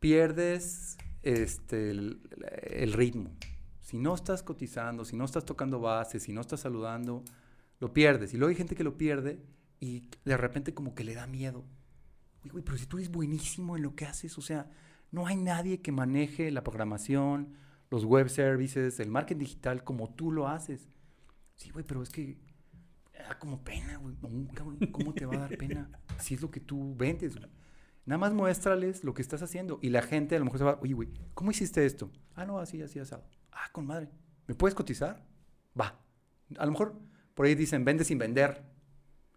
[0.00, 2.20] pierdes este, el,
[2.64, 3.30] el ritmo.
[3.80, 7.22] Si no estás cotizando, si no estás tocando base, si no estás saludando,
[7.78, 8.32] lo pierdes.
[8.34, 9.40] Y luego hay gente que lo pierde
[9.80, 11.64] y de repente como que le da miedo.
[12.50, 14.68] Güey, pero si tú eres buenísimo en lo que haces, o sea,
[15.10, 17.54] no hay nadie que maneje la programación,
[17.90, 20.88] los web services, el marketing digital como tú lo haces.
[21.62, 22.36] Sí, güey, pero es que
[23.28, 24.16] da como pena, güey.
[24.20, 25.88] No, cabrón, ¿cómo te va a dar pena?
[26.18, 27.48] Si es lo que tú vendes, güey.
[28.04, 29.78] Nada más muéstrales lo que estás haciendo.
[29.80, 32.10] Y la gente a lo mejor se va, oye, güey, ¿cómo hiciste esto?
[32.34, 33.22] Ah, no, así, así, asado.
[33.52, 34.08] Ah, con madre.
[34.48, 35.24] ¿Me puedes cotizar?
[35.80, 36.00] Va.
[36.58, 36.98] A lo mejor
[37.34, 38.60] por ahí dicen, vende sin vender,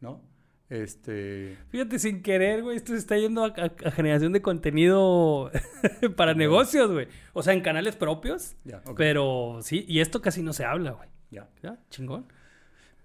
[0.01, 0.23] ¿no?
[0.67, 1.55] Este...
[1.69, 5.51] Fíjate, sin querer, güey, esto se está yendo a, a- a generación de contenido
[6.17, 7.07] para negocios, güey.
[7.33, 8.55] O sea, en canales propios.
[8.97, 11.07] Pero sí, y esto casi no se habla, güey.
[11.35, 11.49] Ya.
[11.61, 11.79] ¿Ya?
[11.89, 12.25] Chingón.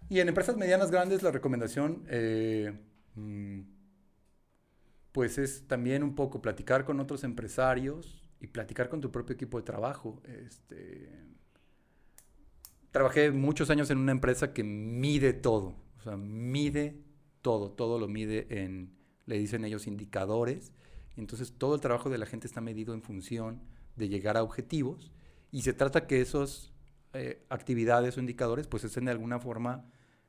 [0.09, 2.73] Y en empresas medianas grandes la recomendación, eh,
[3.15, 3.61] mm,
[5.13, 9.59] pues es también un poco platicar con otros empresarios y platicar con tu propio equipo
[9.59, 10.21] de trabajo.
[10.25, 11.11] Este,
[12.91, 17.03] trabajé muchos años en una empresa que mide todo, o sea, mide
[17.43, 18.93] todo, todo lo mide en,
[19.27, 20.73] le dicen ellos, indicadores.
[21.17, 23.61] Entonces todo el trabajo de la gente está medido en función
[23.97, 25.13] de llegar a objetivos
[25.53, 26.70] y se trata que esos
[27.13, 29.85] eh, actividades o indicadores pues estén de alguna forma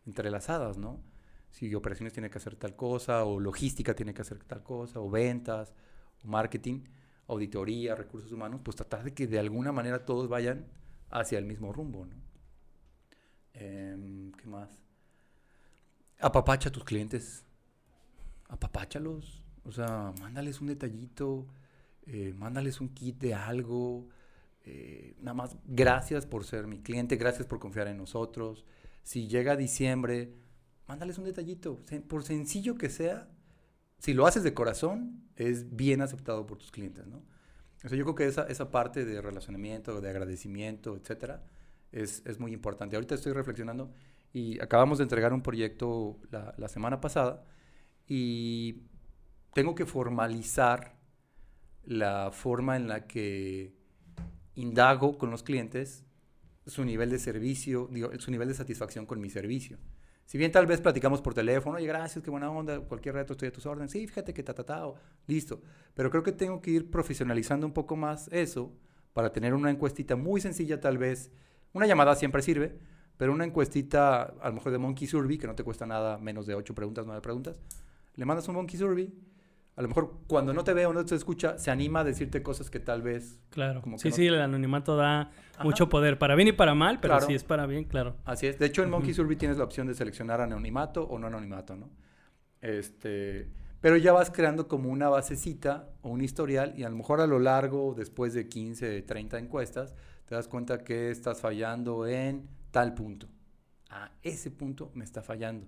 [0.06, 1.02] entrelazadas, ¿no?
[1.52, 5.10] Si operaciones tiene que hacer tal cosa, o logística tiene que hacer tal cosa, o
[5.10, 5.74] ventas,
[6.24, 6.84] o marketing.
[7.28, 10.66] auditoría, recursos humanos, pues tratar de que de alguna manera todos vayan
[11.10, 12.16] hacia el mismo rumbo, ¿no?
[13.54, 14.70] Em, ¿Qué más?
[16.20, 17.46] Apapacha a tus clientes.
[18.50, 19.44] Apapáchalos.
[19.64, 21.48] O sea, mándales un detallito,
[22.06, 24.08] eh, mándales un kit de algo.
[24.64, 28.66] Eh, nada más, gracias por ser mi cliente, gracias por confiar en nosotros.
[29.03, 30.34] Si llega diciembre,
[30.88, 31.80] mándales un detallito.
[32.07, 33.30] Por sencillo que sea,
[33.97, 37.24] si lo haces de corazón, es bien aceptado por tus clientes, ¿no?
[37.84, 41.43] O sea, yo creo que esa, esa parte de relacionamiento, de agradecimiento, etcétera,
[41.91, 42.95] es, es muy importante.
[42.95, 43.91] Ahorita estoy reflexionando
[44.34, 47.43] y acabamos de entregar un proyecto la, la semana pasada
[48.07, 48.84] y
[49.53, 50.95] tengo que formalizar
[51.84, 53.81] la forma en la que
[54.62, 56.05] indago con los clientes
[56.66, 57.89] su nivel de servicio,
[58.20, 59.78] su nivel de satisfacción con mi servicio.
[60.26, 63.49] Si bien tal vez platicamos por teléfono, oye, gracias, qué buena onda, cualquier reto estoy
[63.49, 64.86] a tus órdenes, sí, fíjate que ta, ta, ta,
[65.28, 65.62] listo.
[65.93, 68.72] Pero creo que tengo que ir profesionalizando un poco más eso
[69.14, 71.32] para tener una encuestita muy sencilla tal vez.
[71.74, 72.78] Una llamada siempre sirve,
[73.18, 76.45] pero una encuestita a lo mejor de Monkey Survey, que no te cuesta nada, menos
[76.45, 77.59] de 8 preguntas, 9 preguntas.
[78.16, 79.14] Le mandas un Monkey Survey,
[79.76, 82.44] a lo mejor cuando no te ve o no te escucha, se anima a decirte
[82.44, 83.82] cosas que tal vez Claro.
[83.82, 85.64] Como que Sí, no- sí, el anonimato da Ajá.
[85.64, 87.28] mucho poder, para bien y para mal, pero Claro.
[87.28, 88.16] si es para bien, claro.
[88.26, 88.60] Así es.
[88.60, 91.90] De hecho, en Monkey Survey tienes la opción de seleccionar anonimato o no anonimato, ¿no?
[92.62, 93.48] Este,
[93.80, 97.28] pero ya vas creando como una basecita o un historial y a lo mejor a
[97.28, 99.96] lo largo, después de 15, 30 encuestas,
[100.26, 103.28] te das cuenta que estás fallando en tal punto.
[103.90, 105.66] Ah, ese punto me está fallando.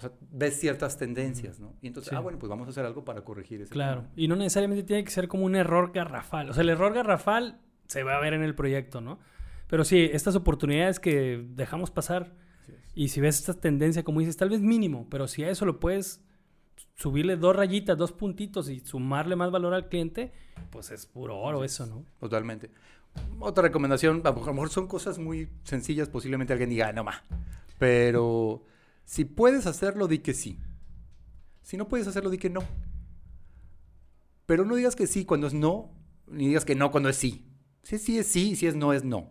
[0.00, 1.74] O sea, ves ciertas tendencias, ¿no?
[1.82, 2.16] Y entonces, Sí.
[2.16, 4.00] ah, bueno, pues vamos a hacer algo para corregir ese Claro.
[4.00, 4.12] tema.
[4.16, 6.48] Y no necesariamente tiene que ser como un error garrafal.
[6.48, 9.18] O sea, el error garrafal se va a ver en el proyecto, ¿no?
[9.68, 12.34] Pero sí, estas oportunidades que dejamos pasar
[12.94, 15.78] y si ves esta tendencia, como dices, tal vez mínimo, pero si a eso lo
[15.80, 16.24] puedes
[16.94, 20.32] subirle dos rayitas, dos puntitos y sumarle más valor al cliente,
[20.70, 21.90] pues es puro oro eso, es.
[21.90, 22.06] ¿no?
[22.20, 22.70] Totalmente.
[23.38, 27.22] Otra recomendación, a lo mejor son cosas muy sencillas, posiblemente alguien diga, "Ah, no más.
[27.78, 28.64] Pero
[29.10, 30.60] si puedes hacerlo, di que sí.
[31.62, 32.60] Si no puedes hacerlo, di que no.
[34.46, 35.90] Pero no digas que sí cuando es no,
[36.28, 37.44] ni digas que no cuando es sí.
[37.82, 39.28] Si es sí es sí, si es no es no.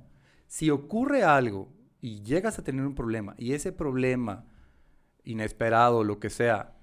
[0.48, 1.72] Si ocurre algo
[2.02, 4.52] y llegas a tener un problema y ese problema
[5.24, 6.76] inesperado, lo que sea,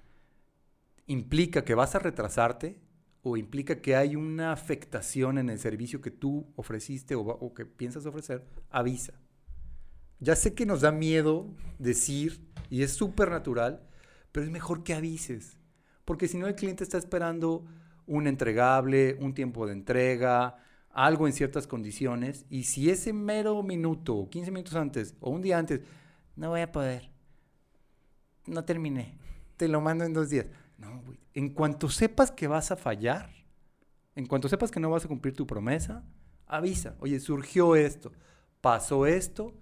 [1.05, 2.81] implica que vas a retrasarte
[3.21, 8.07] o implica que hay una afectación en el servicio que tú ofreciste o, que piensas
[8.07, 9.13] ofrecer, avisa.
[10.19, 11.47] Ya sé que nos da miedo
[11.79, 13.87] decir y es súper natural,
[14.31, 15.57] pero es mejor que avises.
[16.05, 17.65] Porque si no el cliente está esperando
[18.05, 20.57] un entregable, un tiempo de entrega,
[20.89, 25.41] algo en ciertas condiciones, y si ese mero minuto, o 15 minutos antes, o un
[25.41, 25.81] día antes,
[26.35, 27.11] no voy a poder,
[28.47, 29.17] no terminé,
[29.57, 30.47] te lo mando en dos días.
[30.77, 31.19] No, güey.
[31.33, 33.29] En cuanto sepas que vas a fallar,
[34.15, 36.03] en cuanto sepas que no vas a cumplir tu promesa,
[36.47, 36.95] avisa.
[36.99, 38.11] Oye, surgió esto,
[38.61, 39.53] pasó esto,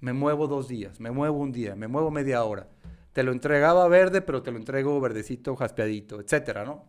[0.00, 2.68] me muevo dos días, me muevo un día, me muevo media hora.
[3.12, 6.84] Te lo entregaba verde, pero te lo entrego verdecito, jaspeadito, etcétera, ¿no?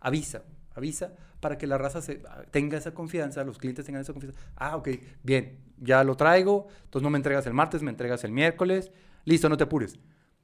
[0.00, 0.42] Avisa,
[0.74, 4.38] avisa para que la raza se- tenga esa confianza, los clientes tengan esa confianza.
[4.56, 4.88] Ah, ok,
[5.22, 8.92] bien, ya lo traigo, entonces no me entregas el martes, me entregas el miércoles,
[9.24, 9.98] listo, no te apures.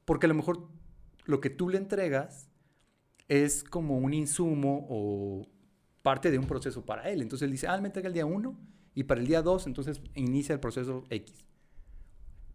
[0.05, 0.67] Porque a lo mejor
[1.25, 2.49] lo que tú le entregas
[3.27, 5.47] es como un insumo o
[6.01, 7.21] parte de un proceso para él.
[7.21, 8.57] Entonces él dice, ah, me entrega el día 1
[8.95, 11.45] y para el día 2 entonces inicia el proceso X.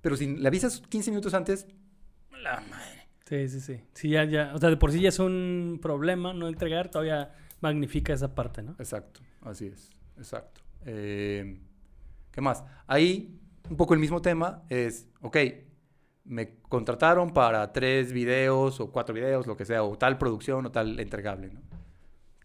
[0.03, 1.67] Pero si le avisas 15 minutos antes,
[2.43, 3.09] la madre.
[3.25, 3.81] Sí, sí, sí.
[3.95, 4.53] Sí, ya, ya.
[4.55, 8.63] O sea, de por sí ya es un problema no entregar, todavía magnifica esa parte,
[8.63, 8.73] ¿no?
[8.79, 10.61] Exacto, así es, exacto.
[10.85, 11.59] Eh,
[12.33, 12.65] ¿Qué más?
[12.87, 13.41] Ahí,
[13.71, 15.37] un poco el mismo tema es, ok,
[16.25, 20.73] me contrataron para tres videos o cuatro videos, lo que sea, o tal producción o
[20.73, 21.61] tal entregable, ¿no?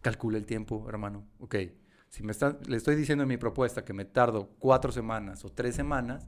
[0.02, 1.26] Calcula el tiempo, hermano.
[1.40, 1.56] Ok,
[2.10, 5.52] si me está, le estoy diciendo en mi propuesta que me tardo cuatro semanas o
[5.52, 6.28] tres semanas,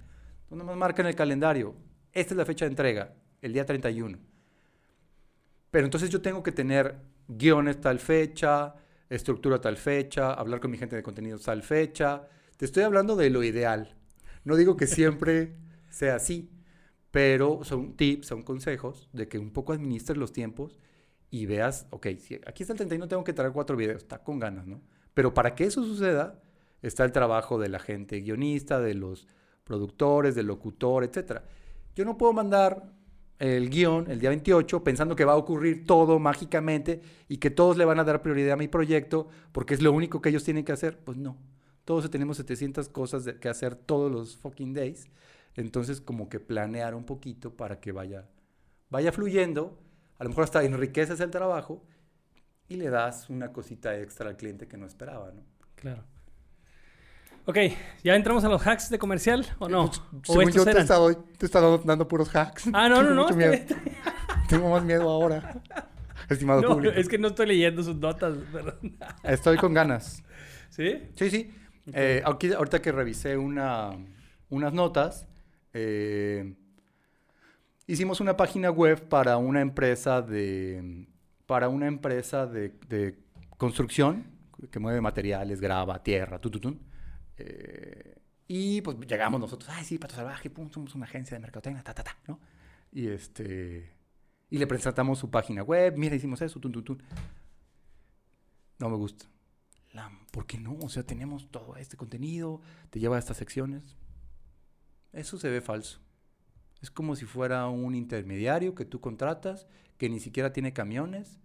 [0.49, 1.75] pues nomás marca en el calendario,
[2.11, 4.17] esta es la fecha de entrega, el día 31.
[5.69, 6.97] Pero entonces yo tengo que tener
[7.27, 8.73] guiones tal fecha,
[9.09, 12.27] estructura tal fecha, hablar con mi gente de contenido tal fecha.
[12.57, 13.95] Te estoy hablando de lo ideal.
[14.43, 15.55] No digo que siempre
[15.89, 16.49] sea así,
[17.11, 20.79] pero son tips, son consejos de que un poco administres los tiempos
[21.29, 24.39] y veas, ok, si aquí está el 31, tengo que traer cuatro videos, está con
[24.39, 24.81] ganas, ¿no?
[25.13, 26.41] Pero para que eso suceda,
[26.81, 29.27] está el trabajo de la gente guionista, de los
[29.69, 31.41] productores, del locutor, etc.
[31.95, 32.91] Yo no puedo mandar
[33.37, 37.77] el guion el día 28 pensando que va a ocurrir todo mágicamente y que todos
[37.77, 40.65] le van a dar prioridad a mi proyecto porque es lo único que ellos tienen
[40.65, 40.97] que hacer.
[40.97, 41.37] Pues no.
[41.85, 45.07] Todos tenemos 700 cosas de- que hacer todos los fucking days.
[45.55, 48.25] Entonces, como que planear un poquito para que vaya,
[48.89, 49.77] vaya fluyendo.
[50.17, 51.83] A lo mejor hasta enriqueces el trabajo
[52.67, 55.43] y le das una cosita extra al cliente que no esperaba, ¿no?
[55.75, 56.03] Claro.
[57.45, 57.57] Ok,
[58.03, 59.89] ¿ya entramos a los hacks de comercial o no?
[60.25, 62.69] Pues, ¿O yo te he, estado, te he estado dando puros hacks.
[62.73, 63.35] Ah, no, no, Tengo no.
[63.37, 63.51] miedo.
[63.51, 63.67] bien.
[64.49, 65.61] Tengo más miedo ahora.
[66.29, 66.95] Estimado No, público.
[66.95, 68.97] es que no estoy leyendo sus notas, perdón.
[69.23, 70.23] Estoy con ganas.
[70.69, 71.09] ¿Sí?
[71.15, 71.51] Sí, sí.
[71.91, 73.91] Eh, aquí- ahorita que revisé una,
[74.49, 75.25] unas notas,
[75.73, 76.53] eh,
[77.87, 81.07] hicimos una página web para una empresa de,
[81.47, 83.17] para una empresa de, de
[83.57, 84.27] construcción
[84.69, 86.79] que mueve materiales, grava, tierra, tututun.
[87.41, 88.17] Eh,
[88.47, 91.93] y pues llegamos nosotros, ay, sí, Pato Salvaje, pum, somos una agencia de mercadotecnia, ta,
[91.93, 92.39] ta, ta, ¿no?
[92.91, 93.93] Y este...
[94.49, 97.03] Y le presentamos su página web, mira, hicimos eso, tun, tun, tun.
[98.79, 99.25] No me gusta.
[99.93, 100.75] La- ¿Por qué no?
[100.81, 103.95] O sea, tenemos todo este contenido, te lleva a estas secciones.
[105.13, 106.01] Eso se ve falso.
[106.81, 109.67] Es como si fuera un intermediario que tú contratas,
[109.97, 111.39] que ni siquiera tiene camiones,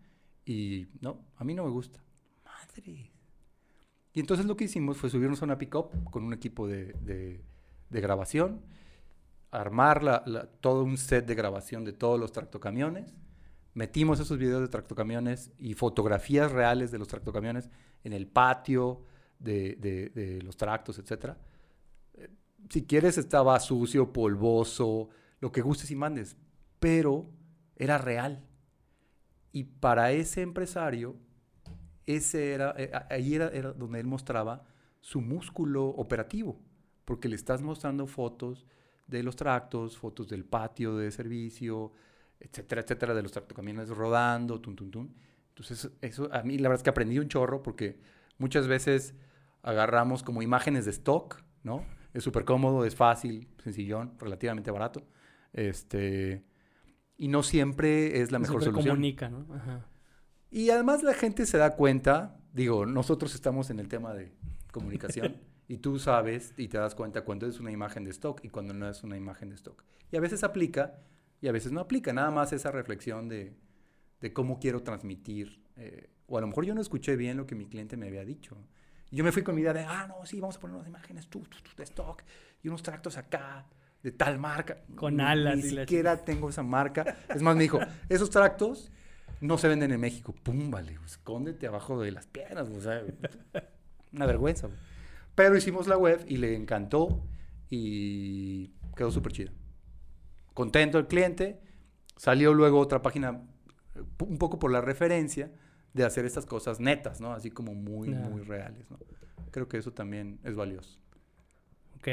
[0.46, 2.02] y no, a mí no me gusta.
[2.44, 3.10] Madre.
[4.14, 7.42] Y entonces lo que hicimos fue subirnos a una pick-up con un equipo de, de-
[7.90, 8.60] grabación,
[9.52, 13.14] armar la- la- todo un set de grabación de todos los tractocamiones,
[13.74, 17.70] metimos esos videos de tractocamiones y fotografías reales de los tractocamiones
[18.04, 19.02] en el patio
[19.38, 21.38] de, de- de los tractos, etc.
[22.14, 22.30] Eh,
[22.70, 25.10] Si quieres estaba sucio, polvoso,
[25.40, 26.36] lo que gustes y mandes,
[26.80, 27.30] pero
[27.76, 28.44] era real.
[29.52, 31.16] Y para ese empresario,
[32.06, 34.64] ese era, eh, ahí era, era donde él mostraba
[35.00, 36.58] su músculo operativo,
[37.04, 38.66] porque le estás mostrando fotos
[39.06, 41.92] de los tractos, fotos del patio de servicio,
[42.40, 45.14] etcétera, etcétera, de los tractocamiones rodando, tun, tun, tun.
[45.50, 48.00] Entonces, eso a mí la verdad es que aprendí un chorro porque
[48.38, 49.14] muchas veces
[49.62, 51.84] agarramos como imágenes de stock, ¿no?
[52.12, 55.06] Es súper cómodo, es fácil, sencillón, relativamente barato.
[55.52, 56.44] Este,
[57.16, 58.94] y no siempre es la mejor solución.
[58.94, 59.46] comunica, ¿no?
[59.54, 59.86] Ajá.
[60.54, 64.32] Y además la gente se da cuenta, digo, nosotros estamos en el tema de
[64.70, 65.36] comunicación
[65.66, 68.72] y tú sabes y te das cuenta cuando es una imagen de stock y cuando
[68.72, 69.82] no es una imagen de stock.
[70.12, 71.00] Y a veces aplica
[71.40, 73.56] y a veces no aplica, nada más esa reflexión de,
[74.20, 75.60] de cómo quiero transmitir.
[75.74, 78.24] eh, o a lo mejor yo no escuché bien lo que mi cliente me había
[78.24, 78.56] dicho.
[79.10, 80.86] Y yo me fui con mi idea de, ah, no, sí, vamos a poner unas
[80.86, 82.22] imágenes tú, tú, tú, de stock
[82.62, 83.66] y unos tractos acá
[84.04, 84.84] de tal marca.
[84.94, 87.16] Con alas Ni y la siquiera tengo esa marca.
[87.28, 88.92] Es más, me dijo, esos tractos
[89.44, 90.34] no se venden en México.
[90.42, 93.02] Pum, vale, escóndete abajo de las piernas, o sea,
[94.12, 94.68] una vergüenza.
[94.68, 94.78] güey.
[95.34, 97.22] Pero hicimos la web y le encantó
[97.68, 99.52] y quedó súper chida.
[100.54, 101.60] Contento el cliente.
[102.16, 103.42] Salió luego otra página,
[104.20, 105.50] un poco por la referencia
[105.92, 107.32] de hacer estas cosas netas, ¿no?
[107.32, 108.98] Así como muy, muy reales, ¿no?
[109.50, 110.98] Creo que eso también es valioso.
[111.96, 112.08] Ok.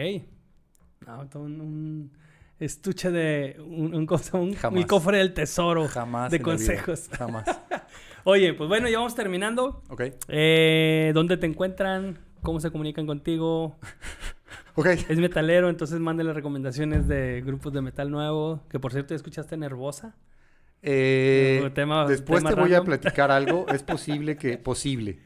[1.06, 2.12] No, todo un
[2.66, 3.58] estuche de...
[3.60, 4.78] Un, un, cosa- un- Jamás.
[4.80, 6.32] mi cofre del tesoro Jamás.
[6.32, 7.10] de consejos.
[7.12, 7.46] Jamás.
[8.24, 9.82] Oye, pues bueno, ya vamos terminando.
[9.90, 10.04] Ok.
[10.28, 12.20] Eh, ¿Dónde te encuentran?
[12.42, 13.78] ¿Cómo se comunican contigo?
[14.76, 14.86] Ok.
[15.10, 18.62] Es metalero, entonces mándale recomendaciones de grupos de metal nuevo.
[18.70, 20.16] Que por cierto, ¿ya ¿escuchaste Nervosa?
[20.82, 23.66] Eh, tema- después tema te voy a platicar algo.
[23.74, 25.20] Es posible que, posible,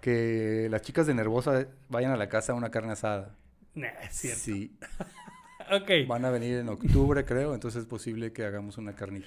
[0.00, 3.34] que las chicas de Nervosa vayan a la casa a una carne asada.
[3.74, 4.40] Nah, es cierto.
[4.44, 4.76] Sí,
[5.72, 5.90] Ok.
[6.06, 9.26] van a venir en octubre, creo, entonces es posible que hagamos una carnita.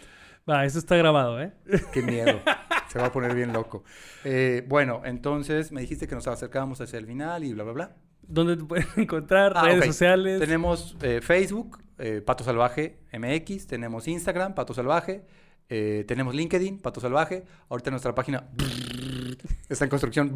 [0.50, 1.54] Va, eso está grabado, ¿eh?
[1.94, 2.39] Qué miedo.
[2.89, 3.84] Se va a poner bien loco.
[4.26, 7.96] Eh, bueno, entonces me dijiste que nos acercábamos hacia el final y bla, bla, bla.
[8.24, 9.54] ¿Dónde te pueden encontrar?
[9.56, 10.39] Ah, redes sociales.
[10.39, 15.24] Tenemos eh, Facebook, eh, Pato Salvaje MX, tenemos Instagram, Pato Salvaje,
[15.70, 17.44] eh, tenemos LinkedIn, Pato Salvaje.
[17.70, 18.44] Ahorita nuestra página
[19.70, 20.36] está en construcción,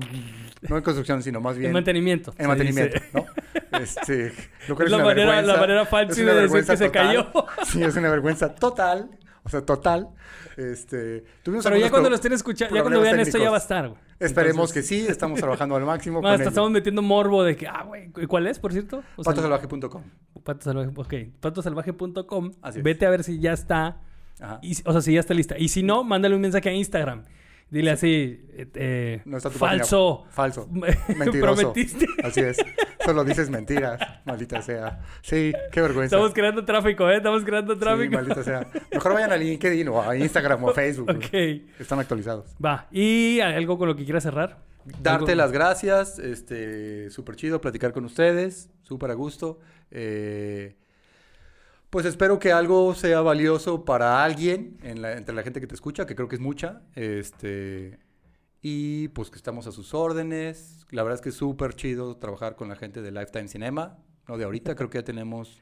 [0.70, 2.34] no en construcción, sino más bien En mantenimiento.
[2.38, 3.00] en mantenimiento.
[3.14, 3.25] ¿no?
[3.72, 4.34] Este,
[4.68, 5.62] lo cual Es la una manera- la vergüenza.
[5.62, 7.28] manera fancy Es una de decir que se cayó.
[7.66, 9.10] Sí, es una vergüenza total.
[9.44, 10.10] O sea, total.
[10.58, 13.60] Este, tuvimos Pero ya cuando lo estén escuchando, ya cuando vean esto ya va a
[13.60, 14.00] estar, güey.
[14.18, 16.20] Esperemos Entonces, que sí, estamos trabajando al máximo.
[16.28, 19.04] Hasta estamos metiendo morbo de que, ah, güey, ¿cuál es, por cierto?
[19.24, 20.04] Patosalvaje.com.
[20.44, 21.14] Pato Salvaje, ok.
[21.42, 22.52] Patosalvaje.com.
[22.82, 23.98] Vete a ver si ya está.
[24.40, 24.60] Ajá.
[24.62, 25.58] y- o sea, si ya está lista.
[25.58, 27.24] Y si no, mándale un mensaje a Instagram.
[27.70, 30.20] Dile así, eh, eh, No está tu falso.
[30.30, 30.32] página.
[30.34, 30.68] Falso.
[31.18, 31.62] Mentiroso.
[31.74, 32.06] Prometiste.
[32.24, 32.58] Así es.
[33.04, 35.02] Solo dices mentiras, maldita sea.
[35.22, 36.16] Sí, qué vergüenza.
[36.16, 37.18] Estamos creando tráfico, ¿eh?
[37.18, 38.14] Estamos creando Sí, tráfico.
[38.14, 38.68] maldita sea.
[38.92, 41.10] Mejor vayan a LinkedIn o a Instagram o a Facebook.
[41.10, 41.34] ok.
[41.80, 42.56] Están actualizados.
[42.64, 42.88] Va.
[42.92, 44.60] ¿Y algo con lo que quieras cerrar?
[45.02, 49.60] Darte Algo- las gracias, este, súper chido platicar con ustedes, súper a gusto.
[49.90, 50.76] Eh,
[51.96, 55.76] pues espero que algo sea valioso para alguien en la- entre la gente que te
[55.76, 56.82] escucha, que creo que es mucha.
[56.94, 58.00] Este,
[58.62, 60.86] y pues que estamos a sus órdenes.
[60.92, 63.98] La verdad es que es súper chido trabajar con la gente de Lifetime Cinema.
[64.28, 65.62] No de ahorita, creo que ya tenemos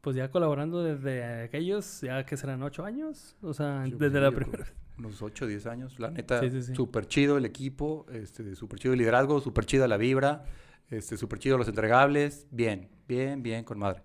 [0.00, 3.34] Pues ya colaborando desde aquellos, ya que serán ocho años.
[3.42, 4.64] O sea, Yo desde la primera.
[4.96, 5.98] unos 8 o 10 años.
[5.98, 6.74] La neta, Sí, sí, sí.
[6.76, 10.44] súper chido el equipo, este, súper chido el liderazgo, súper chida la vibra,
[10.88, 12.46] este, súper chido los entregables.
[12.52, 14.02] Bien, bien, bien, con madre.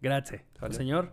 [0.00, 1.12] Gracias, señor.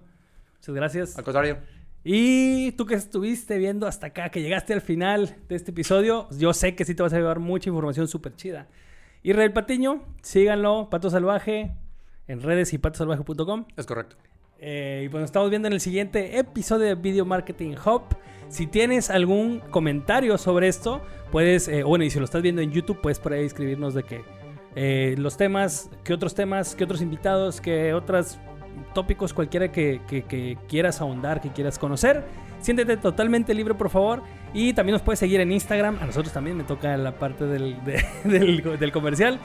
[0.58, 1.18] Muchas gracias.
[1.18, 1.58] Al contrario,
[2.04, 6.54] Y tú que estuviste viendo hasta acá, que llegaste al final de este episodio, yo
[6.54, 8.68] sé que sí te vas a llevar mucha información súper chida.
[9.24, 11.76] Israel Patiño, síganlo, Pato Salvaje,
[12.28, 13.66] en redes y patosalvaje.com.
[13.76, 14.18] es correcto.
[14.60, 18.04] Eh, y pues nos estamos viendo en el siguiente episodio de Video Marketing Hub.
[18.50, 22.72] Si tienes algún comentario sobre esto, puedes, eh, bueno, y si lo estás viendo en
[22.72, 24.24] YouTube, puedes por ahí escribirnos de que
[24.76, 28.38] eh, los temas, qué otros temas, qué otros invitados, qué otros
[28.94, 30.02] tópicos, cualquiera que,
[30.68, 32.24] quieras ahondar, que quieras conocer.
[32.62, 34.22] Siéntete totalmente libre, por favor.
[34.54, 35.98] Y también nos puedes seguir en Instagram.
[36.02, 39.40] A nosotros también me toca la parte del, de- del, del comercial.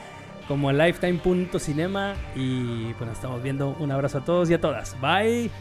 [0.47, 2.13] Como lifetime.cinema.
[2.35, 3.75] Y pues nos estamos viendo.
[3.79, 4.95] Un abrazo a todos y a todas.
[5.01, 5.51] Bye.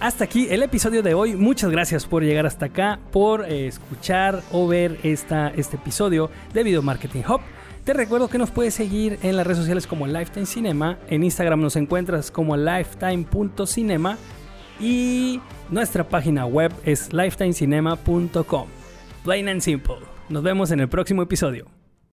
[0.00, 1.36] Hasta aquí el episodio de hoy.
[1.36, 6.62] Muchas gracias por llegar hasta acá, por eh, escuchar o ver esta, este episodio de
[6.62, 7.42] Video Marketing Hub.
[7.84, 10.98] Te recuerdo que nos puedes seguir en las redes sociales como Lifetime Cinema.
[11.08, 14.16] En Instagram nos encuentras como lifetime.cinema.
[14.80, 18.68] Y nuestra página web es lifetimecinema.com.
[19.22, 19.96] Plain and simple.
[20.30, 21.79] Nos vemos en el próximo episodio.